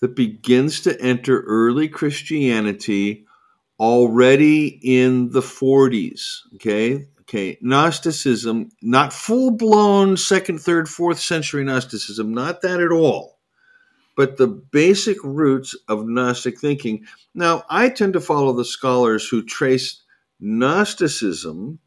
[0.00, 3.26] that begins to enter early Christianity
[3.78, 6.38] already in the 40s.
[6.54, 7.08] Okay.
[7.22, 7.58] Okay.
[7.60, 13.38] Gnosticism, not full blown second, third, fourth century Gnosticism, not that at all,
[14.20, 17.06] but the basic roots of Gnostic thinking.
[17.32, 20.02] Now, I tend to follow the scholars who trace
[20.40, 21.78] Gnosticism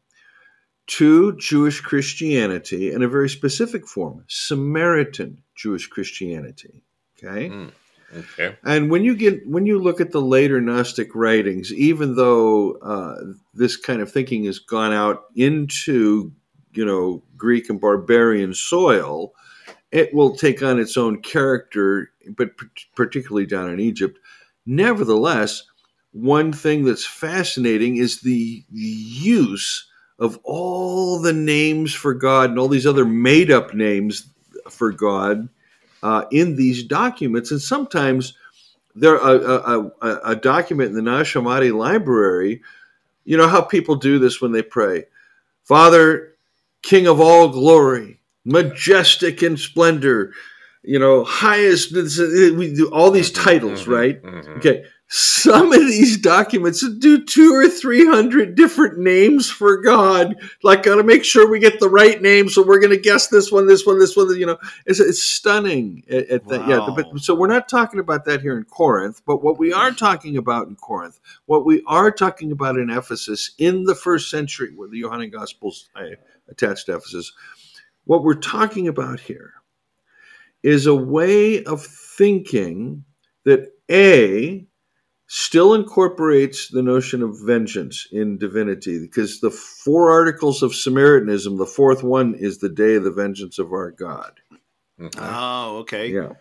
[0.88, 6.82] to Jewish Christianity in a very specific form, Samaritan Jewish Christianity.
[7.16, 7.50] Okay.
[7.50, 7.70] Mm.
[8.16, 8.56] Okay.
[8.64, 13.14] And when you get when you look at the later Gnostic writings, even though uh,
[13.54, 16.32] this kind of thinking has gone out into
[16.72, 19.34] you know Greek and barbarian soil,
[19.94, 22.50] it will take on its own character, but
[22.96, 24.18] particularly down in Egypt.
[24.66, 25.62] Nevertheless,
[26.10, 29.88] one thing that's fascinating is the use
[30.18, 34.28] of all the names for God and all these other made up names
[34.68, 35.48] for God
[36.02, 37.52] uh, in these documents.
[37.52, 38.36] And sometimes
[38.96, 42.62] there a, a, a, document in the Nag Hammadi library.
[43.24, 45.04] You know how people do this when they pray,
[45.62, 46.34] Father,
[46.82, 50.32] King of all glory, majestic in splendor,
[50.82, 51.92] you know, highest.
[51.92, 53.92] We do all these titles, mm-hmm.
[53.92, 54.22] right?
[54.22, 54.52] Mm-hmm.
[54.58, 54.84] Okay
[55.16, 60.34] some of these documents do two or three hundred different names for God.
[60.62, 62.48] Like, got to make sure we get the right name.
[62.48, 64.34] So we're going to guess this one, this one, this one.
[64.36, 66.02] You know, it's, it's stunning.
[66.10, 66.68] At, at wow.
[66.68, 69.22] yeah, but, so we're not talking about that here in Corinth.
[69.26, 73.52] But what we are talking about in Corinth, what we are talking about in Ephesus
[73.58, 75.88] in the first century, where the Johannine Gospels
[76.48, 77.32] attached to Ephesus,
[78.04, 79.54] what we're talking about here
[80.62, 83.04] is a way of thinking
[83.44, 84.66] that a
[85.26, 91.66] still incorporates the notion of vengeance in divinity because the four articles of Samaritanism, the
[91.66, 94.40] fourth one is the day of the vengeance of our God.
[95.00, 95.20] Mm-hmm.
[95.20, 96.08] Oh, okay.
[96.08, 96.32] Yeah.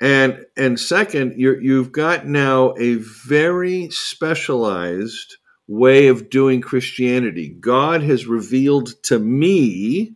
[0.00, 5.36] And and second, you you've got now a very specialized
[5.68, 7.48] way of doing Christianity.
[7.48, 10.14] God has revealed to me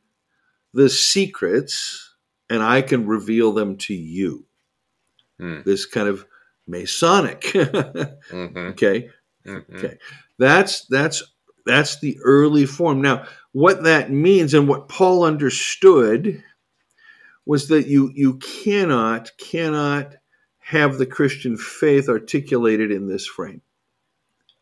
[0.72, 2.14] the secrets,
[2.48, 4.46] and I can reveal them to you.
[5.38, 5.60] Hmm.
[5.64, 6.26] This kind of
[6.66, 7.40] Masonic.
[7.42, 8.56] mm-hmm.
[8.56, 9.10] Okay.
[9.46, 9.76] Mm-hmm.
[9.76, 9.98] Okay.
[10.38, 11.22] That's that's
[11.66, 13.02] that's the early form.
[13.02, 16.42] Now, what that means and what Paul understood
[17.44, 20.14] was that you you cannot cannot
[20.58, 23.62] have the Christian faith articulated in this frame.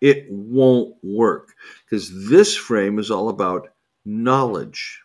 [0.00, 1.54] It won't work
[1.84, 3.68] because this frame is all about
[4.04, 5.02] knowledge.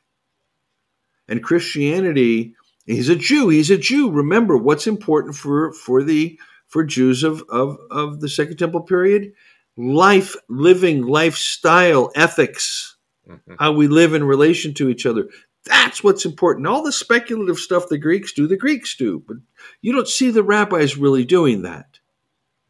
[1.28, 2.56] And Christianity,
[2.86, 4.12] he's a Jew, he's a Jew.
[4.12, 9.34] Remember what's important for for the for Jews of, of, of the Second Temple period
[9.78, 12.96] life, living, lifestyle, ethics,
[13.28, 13.54] mm-hmm.
[13.60, 15.30] how we live in relation to each other.
[15.66, 16.68] That's what's important.
[16.68, 19.38] All the speculative stuff the Greeks do, the Greeks do, but
[19.82, 22.00] you don't see the rabbis really doing that.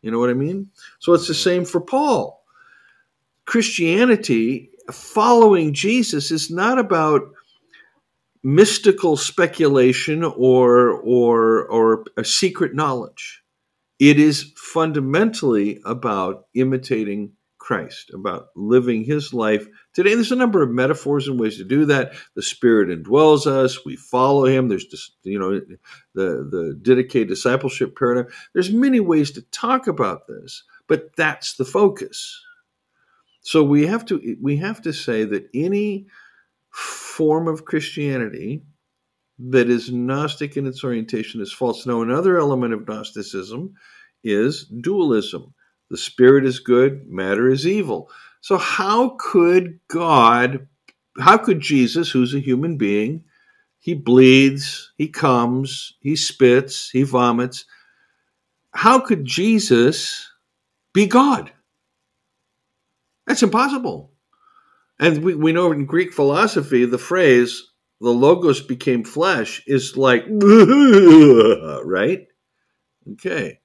[0.02, 0.70] You know what I mean?
[1.00, 1.42] So it's the mm-hmm.
[1.42, 2.44] same for Paul.
[3.46, 7.22] Christianity, following Jesus, is not about
[8.44, 13.42] mystical speculation or or or a secret knowledge.
[14.00, 17.34] It is fundamentally about imitating
[17.64, 20.16] Christ, about living his life today.
[20.16, 22.12] There's a number of metaphors and ways to do that.
[22.36, 23.86] The Spirit indwells us.
[23.86, 24.68] We follow him.
[24.68, 25.62] There's just, you know,
[26.14, 28.30] the, the dedicated discipleship paradigm.
[28.54, 32.38] There's many ways to talk about this, but that's the focus.
[33.44, 36.08] So we have to we have to say that any
[36.74, 38.64] form of Christianity
[39.40, 41.86] that is Gnostic in its orientation is false.
[41.86, 43.74] Now, another element of Gnosticism
[44.24, 45.54] is dualism.
[45.90, 48.10] The spirit is good, matter is evil.
[48.42, 50.68] So, how could God,
[51.20, 53.24] how could Jesus, who's a human being,
[53.80, 57.66] he bleeds, he comes, he spits, he vomits,
[58.72, 60.32] how could Jesus
[60.94, 61.52] be God?
[63.28, 64.13] That's impossible.
[65.00, 67.64] And we, we know in Greek philosophy, the phrase,
[68.00, 72.28] the logos became flesh, is like, right?
[73.14, 73.60] Okay.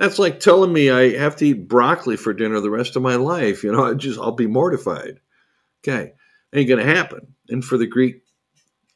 [0.00, 3.16] That's like telling me I have to eat broccoli for dinner the rest of my
[3.16, 3.62] life.
[3.62, 5.20] You know, I just I'll be mortified.
[5.84, 6.12] Okay,
[6.54, 7.34] ain't gonna happen.
[7.50, 8.22] And for the Greek,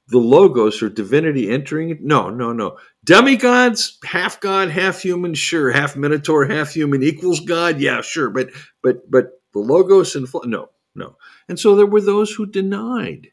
[0.08, 1.98] the logos or divinity entering.
[2.00, 2.78] No, no, no.
[3.04, 5.70] Demigods, half god, half human, sure.
[5.70, 7.80] Half minotaur, half human equals God.
[7.80, 8.30] Yeah, sure.
[8.30, 8.48] But
[8.82, 11.16] but but the logos and no, no.
[11.48, 13.28] And so there were those who denied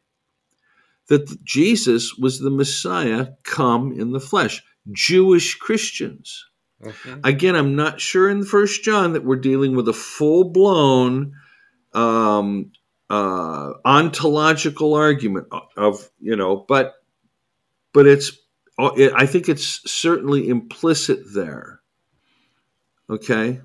[1.08, 4.64] that Jesus was the Messiah come in the flesh.
[4.92, 6.46] Jewish Christians
[6.84, 7.20] Mm-hmm.
[7.24, 11.34] Again, I'm not sure in First John that we're dealing with a full blown
[11.94, 12.72] um,
[13.10, 15.48] uh, ontological argument
[15.78, 16.96] of you know, but
[17.94, 18.32] but it's
[18.80, 21.82] I think it's certainly implicit there.
[23.10, 23.62] Okay.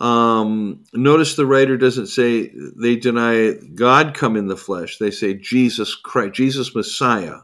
[0.00, 4.98] Um, notice the writer doesn't say they deny God come in the flesh.
[4.98, 7.40] They say Jesus Christ, Jesus Messiah.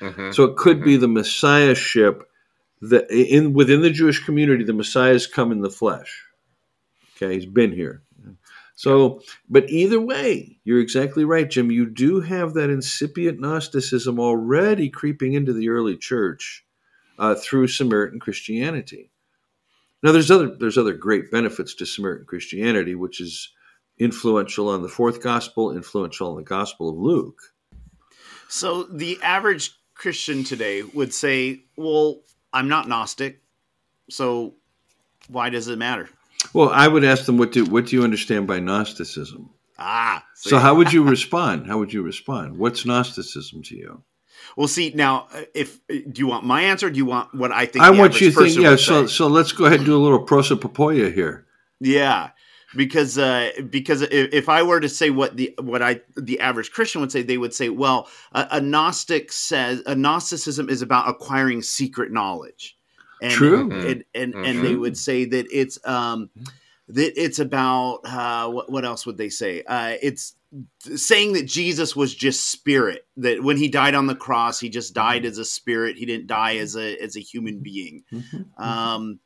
[0.00, 0.34] Mhm.
[0.34, 2.22] So it could be the Messiahship
[2.80, 6.24] that in within the Jewish community, the Messiah has come in the flesh.
[7.16, 8.02] Okay, he's been here.
[8.76, 11.72] So, but either way, you're exactly right, Jim.
[11.72, 16.64] You do have that incipient Gnosticism already creeping into the early church
[17.18, 19.10] uh, through Samaritan Christianity.
[20.02, 23.50] Now, there's other there's other great benefits to Samaritan Christianity, which is
[23.98, 27.40] influential on the fourth gospel, influential on the Gospel of Luke.
[28.48, 32.20] So the average Christian today would say, "Well,
[32.52, 33.42] I'm not Gnostic,
[34.08, 34.54] so
[35.28, 36.08] why does it matter?"
[36.52, 39.50] Well, I would ask them, what do what do you understand by Gnosticism?
[39.78, 40.50] Ah, see.
[40.50, 41.66] So, how would you respond?
[41.66, 42.56] How would you respond?
[42.56, 44.02] What's Gnosticism to you?
[44.56, 46.90] Well, see now, uh, if do you want my answer?
[46.90, 47.84] Do you want what I think?
[47.84, 48.56] I the want you to think.
[48.58, 48.76] Yeah.
[48.76, 49.12] So, say?
[49.12, 51.46] so let's go ahead and do a little prosopopoeia here.
[51.80, 52.30] Yeah,
[52.76, 56.72] because uh, because if, if I were to say what the what I the average
[56.72, 61.08] Christian would say, they would say, well, a, a Gnostic says a Gnosticism is about
[61.08, 62.76] acquiring secret knowledge.
[63.20, 63.70] And, True.
[63.72, 64.80] and and, and they Mhm.
[64.80, 66.50] would say that it's um that
[66.94, 70.34] it's about uh what, what else would they say uh it's
[70.96, 74.94] saying that jesus was just spirit that when he died on the cross he just
[74.94, 78.58] died as a spirit he didn't die as a as a human being Mhm.
[78.62, 79.20] um,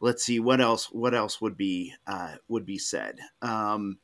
[0.00, 0.86] let's see what else.
[0.92, 3.18] What else would be uh, would be said?
[3.42, 3.98] Um,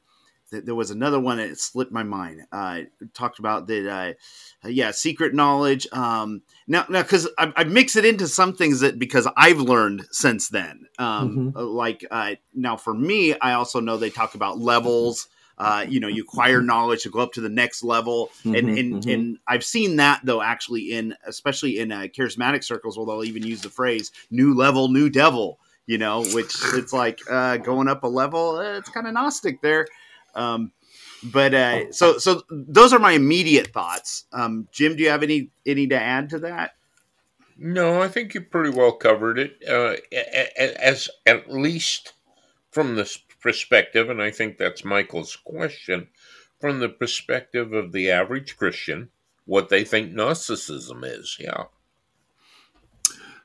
[0.55, 2.43] th- there was another one that slipped my mind.
[2.53, 2.83] Uh,
[3.13, 4.17] talked about that.
[4.65, 5.87] Uh, yeah, secret knowledge.
[5.93, 10.07] Um, now, now, because I, I mix it into some things that because I've learned
[10.11, 10.87] since then.
[10.99, 11.57] Um, Mhm.
[11.57, 15.29] uh, Like uh, now, for me, I also know they talk about levels.
[15.57, 18.79] Uh, you know, you acquire knowledge to go up to the next level, and Mhm,
[18.79, 19.13] and, mhm.
[19.15, 23.45] and I've seen that though actually in especially in uh, charismatic circles where they'll even
[23.45, 28.03] use the phrase "new level, new devil." You know, which it's like uh, going up
[28.05, 28.57] a level.
[28.57, 29.87] Uh, it's kind of gnostic there.
[30.35, 30.73] Um,
[31.23, 34.25] but uh, so so those are my immediate thoughts.
[34.33, 36.73] Um, Jim, do you have any any to add to that?
[37.57, 39.57] No, I think you pretty well covered it.
[39.67, 42.13] Uh, a- a- as at least
[42.71, 46.09] from this perspective, and I think that's Michael's question,
[46.61, 49.11] from the perspective of the average Christian,
[49.45, 51.37] what they think Gnosticism is.
[51.39, 51.65] Yeah.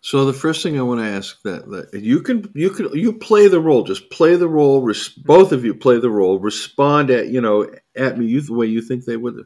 [0.01, 3.13] So the first thing I want to ask that, that you can you can you
[3.13, 3.83] play the role.
[3.83, 4.81] Just play the role.
[4.81, 6.39] Res, both of you play the role.
[6.39, 9.45] Respond at you know at me you, the way you think they would.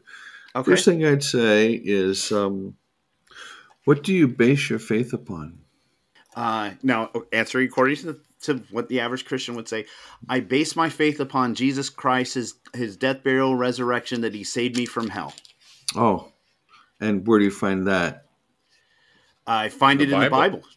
[0.56, 0.70] Okay.
[0.70, 2.76] First thing I'd say is, um,
[3.84, 5.58] what do you base your faith upon?
[6.36, 9.86] Uh, now, answering according to, to what the average Christian would say,
[10.28, 14.76] I base my faith upon Jesus Christ, his, his death, burial, resurrection, that he saved
[14.76, 15.34] me from hell.
[15.96, 16.32] Oh,
[17.00, 18.23] and where do you find that?
[19.46, 20.58] I find The it in the Bible.
[20.58, 20.68] Bible.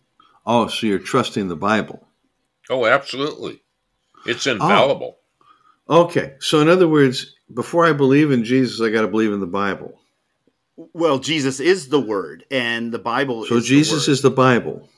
[0.46, 2.08] Oh, so you're trusting the Bible.
[2.70, 3.62] Oh, absolutely.
[4.26, 4.52] It's oh.
[4.54, 5.18] infallible.
[5.90, 9.40] Okay, so in other words, before I believe in Jesus, I got to believe in
[9.40, 9.98] the Bible.
[10.94, 14.12] Well, Jesus is the Word, and the Bible So is the Jesus Word.
[14.12, 14.90] is the Bible.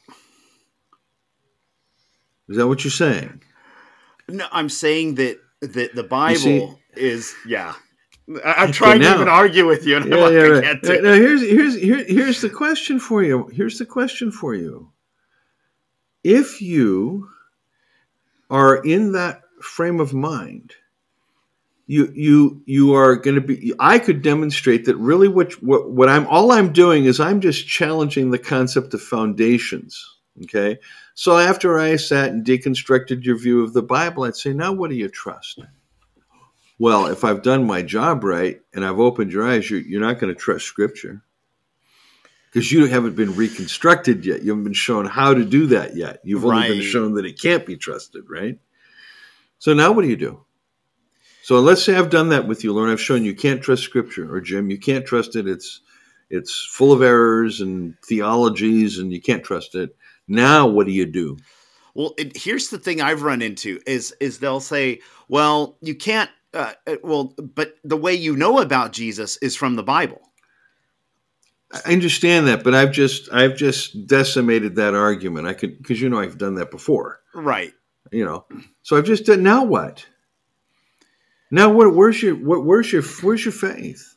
[2.49, 3.41] Is that what you're saying?
[4.27, 7.75] No, I'm saying that that the Bible see- is yeah.
[8.43, 10.39] I- I'm Okay, trying now- to even argue with you, and I'm Yeah, not yeah,
[10.41, 10.83] right.
[10.83, 11.03] it.
[11.03, 13.49] Now here's here's here, here's the question for you.
[13.51, 14.91] Here's the question for you.
[16.23, 17.29] If you
[18.49, 20.73] are in that frame of mind,
[21.87, 23.73] you you you are going to be.
[23.79, 27.67] I could demonstrate that really what what what I'm all I'm doing is I'm just
[27.67, 30.17] challenging the concept of foundations.
[30.43, 30.77] Okay,
[31.15, 34.89] so after I sat and deconstructed your view of the Bible, I'd say, now what
[34.91, 35.59] do you trust?
[36.79, 40.19] Well, if I've done my job right and I've opened your eyes, you're, you're not
[40.19, 41.21] going to trust Scripture
[42.51, 44.41] because you haven't been reconstructed yet.
[44.41, 46.21] You haven't been shown how to do that yet.
[46.23, 48.57] You've only been shown that it can't be trusted, right?
[49.59, 50.45] So now what do you do?
[51.43, 52.91] So let's say I've done that with you, Loren.
[52.91, 55.47] I've shown you can't trust Scripture, or Jim, you can't trust it.
[55.47, 55.81] It's
[56.29, 59.95] it's full of errors and theologies, and you can't trust it.
[60.27, 61.37] Now what do you do?
[61.95, 66.29] Well, it, here's the thing I've run into is is they'll say, well, you can't.
[66.53, 70.21] Uh, uh, well, but the way you know about Jesus is from the Bible.
[71.71, 75.47] I understand that, but I've just I've just decimated that argument.
[75.47, 77.19] I could because you know I've done that before.
[77.35, 77.73] Right.
[78.11, 78.45] You know,
[78.81, 79.43] so I've just done.
[79.43, 80.07] Now what?
[81.51, 81.93] Now what?
[81.93, 84.15] Where's your what, where's your where's your faith?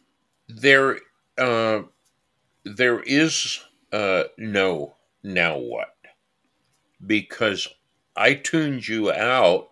[0.49, 0.99] There,
[1.37, 1.83] uh,
[2.65, 3.61] there is
[3.93, 5.95] uh, no now what?
[7.07, 7.69] Because
[8.17, 9.71] I tuned you out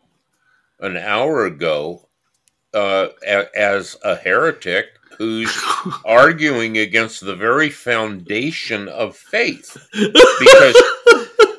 [0.81, 2.09] an hour ago
[2.75, 4.87] uh, a- as a heretic
[5.19, 5.57] who's
[6.05, 9.77] arguing against the very foundation of faith.
[9.93, 10.83] Because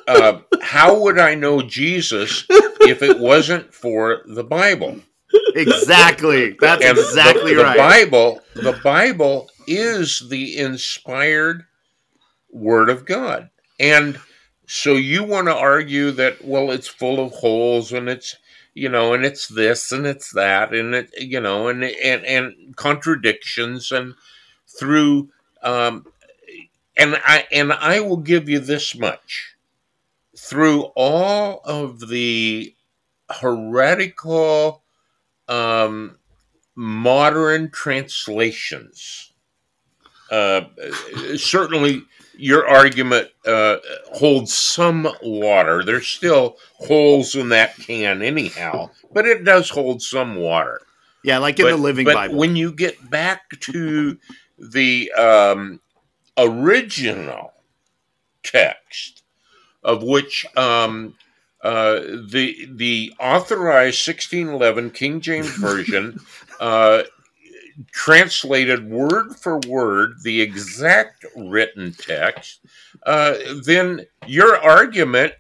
[0.08, 5.00] uh, how would I know Jesus if it wasn't for the Bible?
[5.56, 6.56] Exactly.
[6.60, 7.78] That's And exactly the, the right.
[7.78, 11.66] Bible, the Bible is the inspired
[12.52, 13.50] word of God.
[13.80, 14.20] And
[14.68, 18.36] so you want to argue that well it's full of holes and it's
[18.74, 22.76] you know and it's this and it's that and it you know and and and
[22.76, 24.14] contradictions and
[24.80, 25.30] through
[25.64, 26.06] um
[26.98, 29.56] and I and I will give you this much.
[30.38, 32.76] Through all of the
[33.30, 34.84] heretical
[35.48, 36.18] um
[36.76, 39.31] modern translations
[40.32, 40.62] uh
[41.36, 42.04] certainly
[42.42, 43.78] your argument uh,
[44.14, 45.84] holds some water.
[45.84, 50.82] There's still holes in that can, anyhow, but it does hold some water.
[51.24, 52.36] yeah, like in but, the Living but Bible.
[52.36, 54.18] when you get back to
[54.58, 55.80] the um,
[56.38, 57.54] original
[58.44, 59.22] text,
[59.84, 61.16] of which um,
[61.64, 66.20] uh, the the authorized 1611 King James version
[66.60, 67.04] uh,
[67.92, 72.62] translated word for word the exact written text,
[73.06, 75.34] uh, then your argument,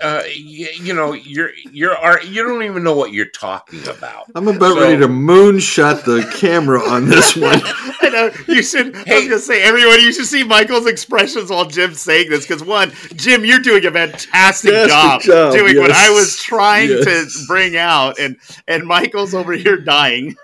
[0.00, 4.24] uh, you, you know, you're you're you don't even know what you're talking about.
[4.34, 7.60] I'm about So- ready to moonshot the camera on this one.
[8.00, 8.94] I know you should.
[9.08, 12.46] I was gonna say, everyone, you should see Michael's expressions while Jim's saying this.
[12.46, 16.90] Because one, Jim, you're doing a fantastic Fantastic job, job, doing what I was trying
[16.90, 17.04] Yes.
[17.40, 18.36] to bring out, and
[18.68, 20.34] and Michael's over here dying.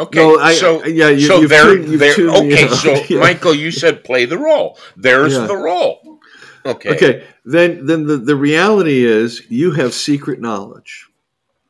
[0.00, 2.14] Okay, No, I- so yeah, you- so tuned- you've there.
[2.14, 3.20] tuned me Okay, so Yeah.
[3.20, 4.78] Michael, you said play the role.
[4.96, 5.46] There's Yeah.
[5.46, 6.20] the role.
[6.66, 6.90] Okay.
[6.90, 11.06] Okay, then then the, the reality is you have secret knowledge.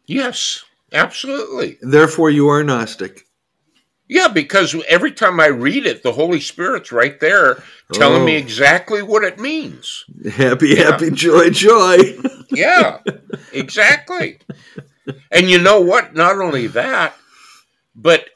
[0.07, 1.79] Yes, absolutely.
[1.81, 3.27] Therefore, you are Gnostic.
[4.09, 7.63] Yeah, because every time I read it, the Holy Spirit's right there
[7.93, 8.39] telling me Oh.
[8.39, 10.05] exactly what it means.
[10.33, 10.91] Happy, Yeah.
[10.91, 12.19] happy, joy, joy.
[12.51, 12.99] Yeah,
[13.53, 14.39] exactly.
[15.31, 16.15] And you know what?
[16.17, 17.15] Not only that,
[17.95, 18.27] but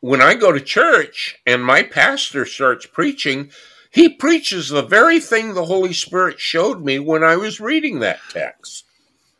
[0.00, 3.50] when I go to church and my pastor starts preaching,
[3.90, 8.20] he preaches the very thing the Holy Spirit showed me when I was reading that
[8.30, 8.84] text.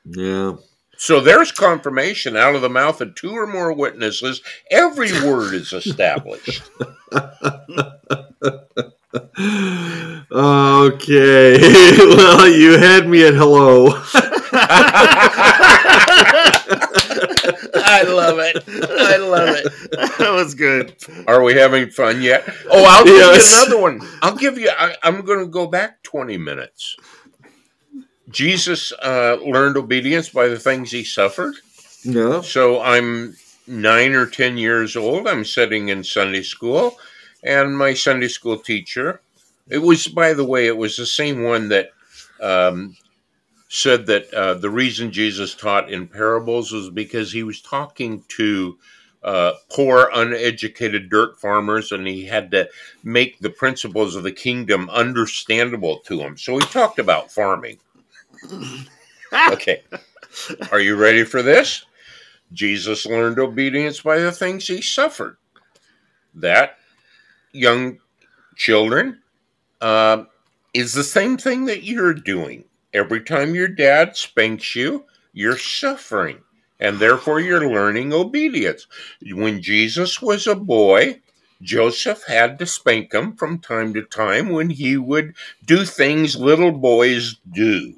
[0.04, 0.56] Yeah.
[0.98, 4.40] So there's confirmation out of the mouth of two or more witnesses.
[4.70, 6.62] Every word is established.
[10.30, 11.58] Okay.
[11.98, 13.86] well, you had me at hello.
[18.06, 18.64] I love it.
[18.68, 19.72] I love it.
[20.18, 20.94] that was good.
[21.26, 22.48] Are we having fun yet?
[22.70, 23.50] Oh, I'll give Yes.
[23.50, 24.00] you another one.
[24.22, 24.70] I'll give you.
[24.70, 26.96] I, I'm going to go back 20 minutes.
[28.28, 31.54] Jesus uh, learned obedience by the things he suffered.
[32.04, 32.40] No.
[32.42, 33.36] So I'm
[33.66, 35.26] nine or 10 years old.
[35.28, 36.96] I'm sitting in Sunday school,
[37.42, 39.20] and my Sunday school teacher,
[39.68, 41.90] it was, by the way, it was the same one that
[42.40, 42.96] um,
[43.68, 48.78] said that uh, the reason Jesus taught in parables was because he was talking to
[49.24, 52.68] uh, poor, uneducated dirt farmers, and he had to
[53.02, 56.38] make the principles of the kingdom understandable to them.
[56.38, 57.78] So he talked about farming.
[59.50, 59.82] Okay.
[60.70, 61.84] Are you ready for this?
[62.52, 65.36] Jesus learned obedience by the things he suffered.
[66.34, 66.78] That,
[67.52, 67.98] young
[68.54, 69.20] children,
[69.80, 70.24] uh,
[70.74, 72.64] is the same thing that you're doing.
[72.96, 76.38] Every time your dad spanks you, you're suffering,
[76.80, 78.86] and therefore you're learning obedience.
[79.20, 81.20] When Jesus was a boy,
[81.60, 85.34] Joseph had to spank him from time to time when he would
[85.66, 87.96] do things little boys do.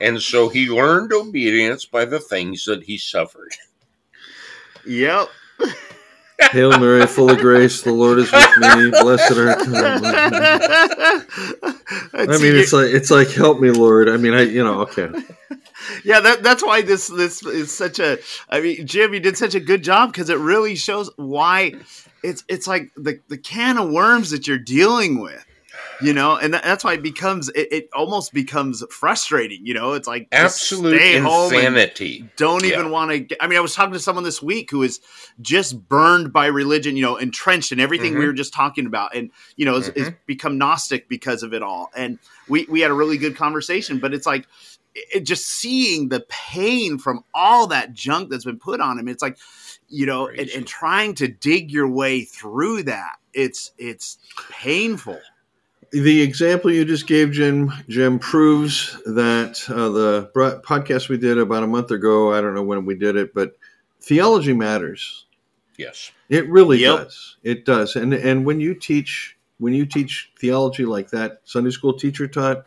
[0.00, 3.52] And so he learned obedience by the things that he suffered.
[4.86, 5.28] Yep.
[6.40, 8.90] Hail Mary, full of grace, the Lord is with me.
[8.90, 10.00] Blessed art thou.
[12.14, 14.08] I mean, it's like it's like help me, Lord.
[14.08, 15.08] I mean, I you know, okay.
[16.04, 18.18] yeah, that, that's why this this is such a.
[18.48, 21.74] I mean, Jim, you did such a good job because it really shows why
[22.22, 25.44] it's it's like the the can of worms that you're dealing with,
[26.02, 29.64] you know, and that's why it becomes it, it almost becomes frustrating.
[29.64, 32.28] You know, it's like Absolute insanity.
[32.36, 32.90] don't even Yeah.
[32.90, 33.42] want to.
[33.42, 35.00] I mean, I was talking to someone this week who is
[35.40, 38.28] just burned by religion, you know, entrenched in everything we Mhm.
[38.28, 40.16] were just talking about, and you know, is, is Mm-hmm.
[40.26, 41.90] become Gnostic because of it all.
[41.96, 44.46] And we we had a really good conversation, but it's like
[44.94, 49.08] it, just seeing the pain from all that junk that's been put on him.
[49.08, 49.38] It's like
[49.88, 53.16] you know, and, and trying to dig your way through that.
[53.34, 54.18] It's it's
[54.50, 55.20] painful.
[55.92, 60.30] The example you just gave, Jim, Jim proves that uh, the
[60.64, 62.32] podcast we did about a month ago.
[62.32, 63.58] I don't know when we did it, but
[64.00, 65.26] theology matters.
[65.76, 66.10] Yes.
[66.30, 66.96] It really Yep.
[66.98, 67.36] does.
[67.42, 67.96] It does.
[67.96, 72.66] And and when you teach when you teach theology like that Sunday school teacher taught,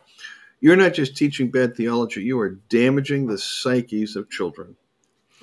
[0.60, 4.76] you're not just teaching bad theology, you are damaging the psyches of children.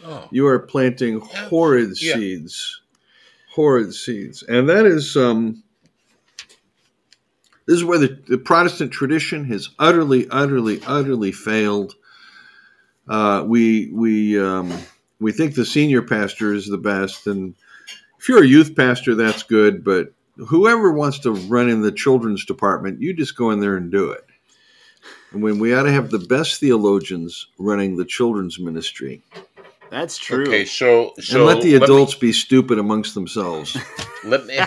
[0.06, 0.28] Oh.
[0.32, 2.16] You are planting horrid Yeah.
[2.16, 2.82] seeds.
[3.50, 4.42] Horrid seeds.
[4.44, 5.63] And that is um
[7.66, 11.96] this is where the, the Protestant tradition has utterly, utterly, utterly failed.
[13.08, 14.74] Uh, we we um,
[15.20, 17.56] we think the senior pastor is the best, and
[18.20, 19.84] if you're a youth pastor, that's good.
[19.84, 20.14] But
[20.48, 24.12] whoever wants to run in the children's department, you just go in there and do
[24.12, 24.26] it.
[25.32, 29.24] And when we ought to have the best theologians running the children's ministry,
[29.94, 30.42] That's true.
[30.48, 33.78] Okay, so so and let the me- adults be stupid amongst themselves.
[34.26, 34.58] let me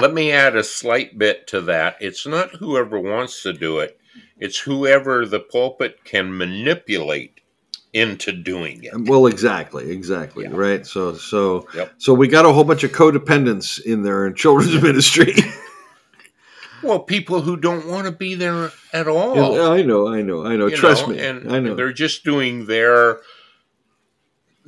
[0.00, 1.96] let me add a slight bit to that.
[2.00, 3.98] It's not whoever wants to do it;
[4.38, 7.40] it's whoever the pulpit can manipulate
[7.92, 8.92] into doing it.
[9.08, 10.50] well, exactly, exactly, Yeah.
[10.52, 10.86] right.
[10.86, 11.94] So, so, Yep.
[11.98, 15.34] so we got a whole bunch of codependents in there in children's ministry.
[16.82, 19.34] Well, people who don't want to be there at all.
[19.56, 20.66] Yeah, I know, I know, I know.
[20.68, 21.74] you Trust know, me, and I know.
[21.74, 23.20] they're just doing their,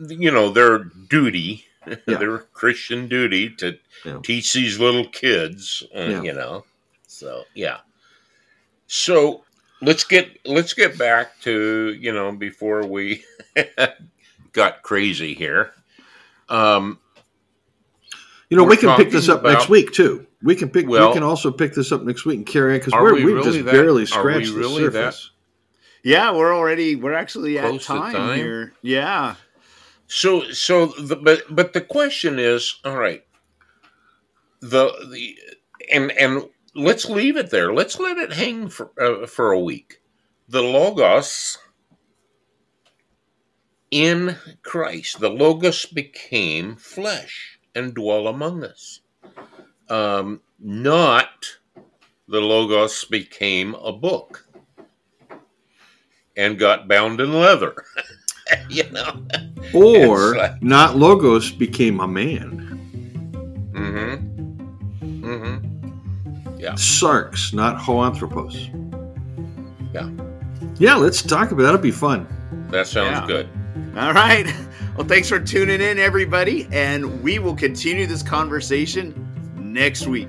[0.09, 1.65] you know, their duty,
[2.07, 4.21] their Christian duty to Yeah.
[4.23, 5.83] teach these little kids.
[5.95, 6.23] Uh, Yeah.
[6.23, 6.65] You know,
[7.07, 7.79] so yeah.
[8.87, 9.45] So
[9.83, 13.25] let's get let's get back to you know before we
[14.53, 15.73] got crazy here.
[16.49, 16.99] Um,
[18.49, 20.27] You know, We're can pick this talking up next week too.
[20.43, 20.89] We can pick.
[20.89, 23.25] Well- we can also pick this up next week and carry on because we're we
[23.25, 25.31] we've really just that- barely are we scratched really the that- surface.
[26.03, 28.39] Yeah, we're already we're actually at Close to time, time?
[28.39, 28.73] here.
[28.83, 29.35] Yeah.
[30.13, 33.23] So so the but but the question is, all right.
[34.61, 35.39] The the
[35.93, 37.73] and and let's leave it there.
[37.73, 40.03] Let's let it hang for uh, for a week.
[40.49, 41.59] The logos
[43.93, 49.03] in Christ, the logos became flesh and dwell among us.
[49.89, 51.59] Um, not
[52.27, 54.49] the logos became a book
[56.37, 57.77] and got bound in leather.
[58.71, 59.25] you know.
[59.75, 62.67] Or like- not logos became a man.
[63.73, 65.25] Mm-hmm.
[65.25, 65.67] Mm-hmm.
[66.75, 68.69] Sarx, not ho anthropos.
[69.93, 70.11] Yeah.
[70.77, 71.63] Yeah, let's talk about.
[71.65, 72.27] That'll be fun.
[72.71, 73.27] That sounds Yeah.
[73.27, 73.49] good.
[73.97, 74.47] All right.
[74.97, 79.15] Well, thanks for tuning in, everybody, and we will continue this conversation
[79.57, 80.29] next week.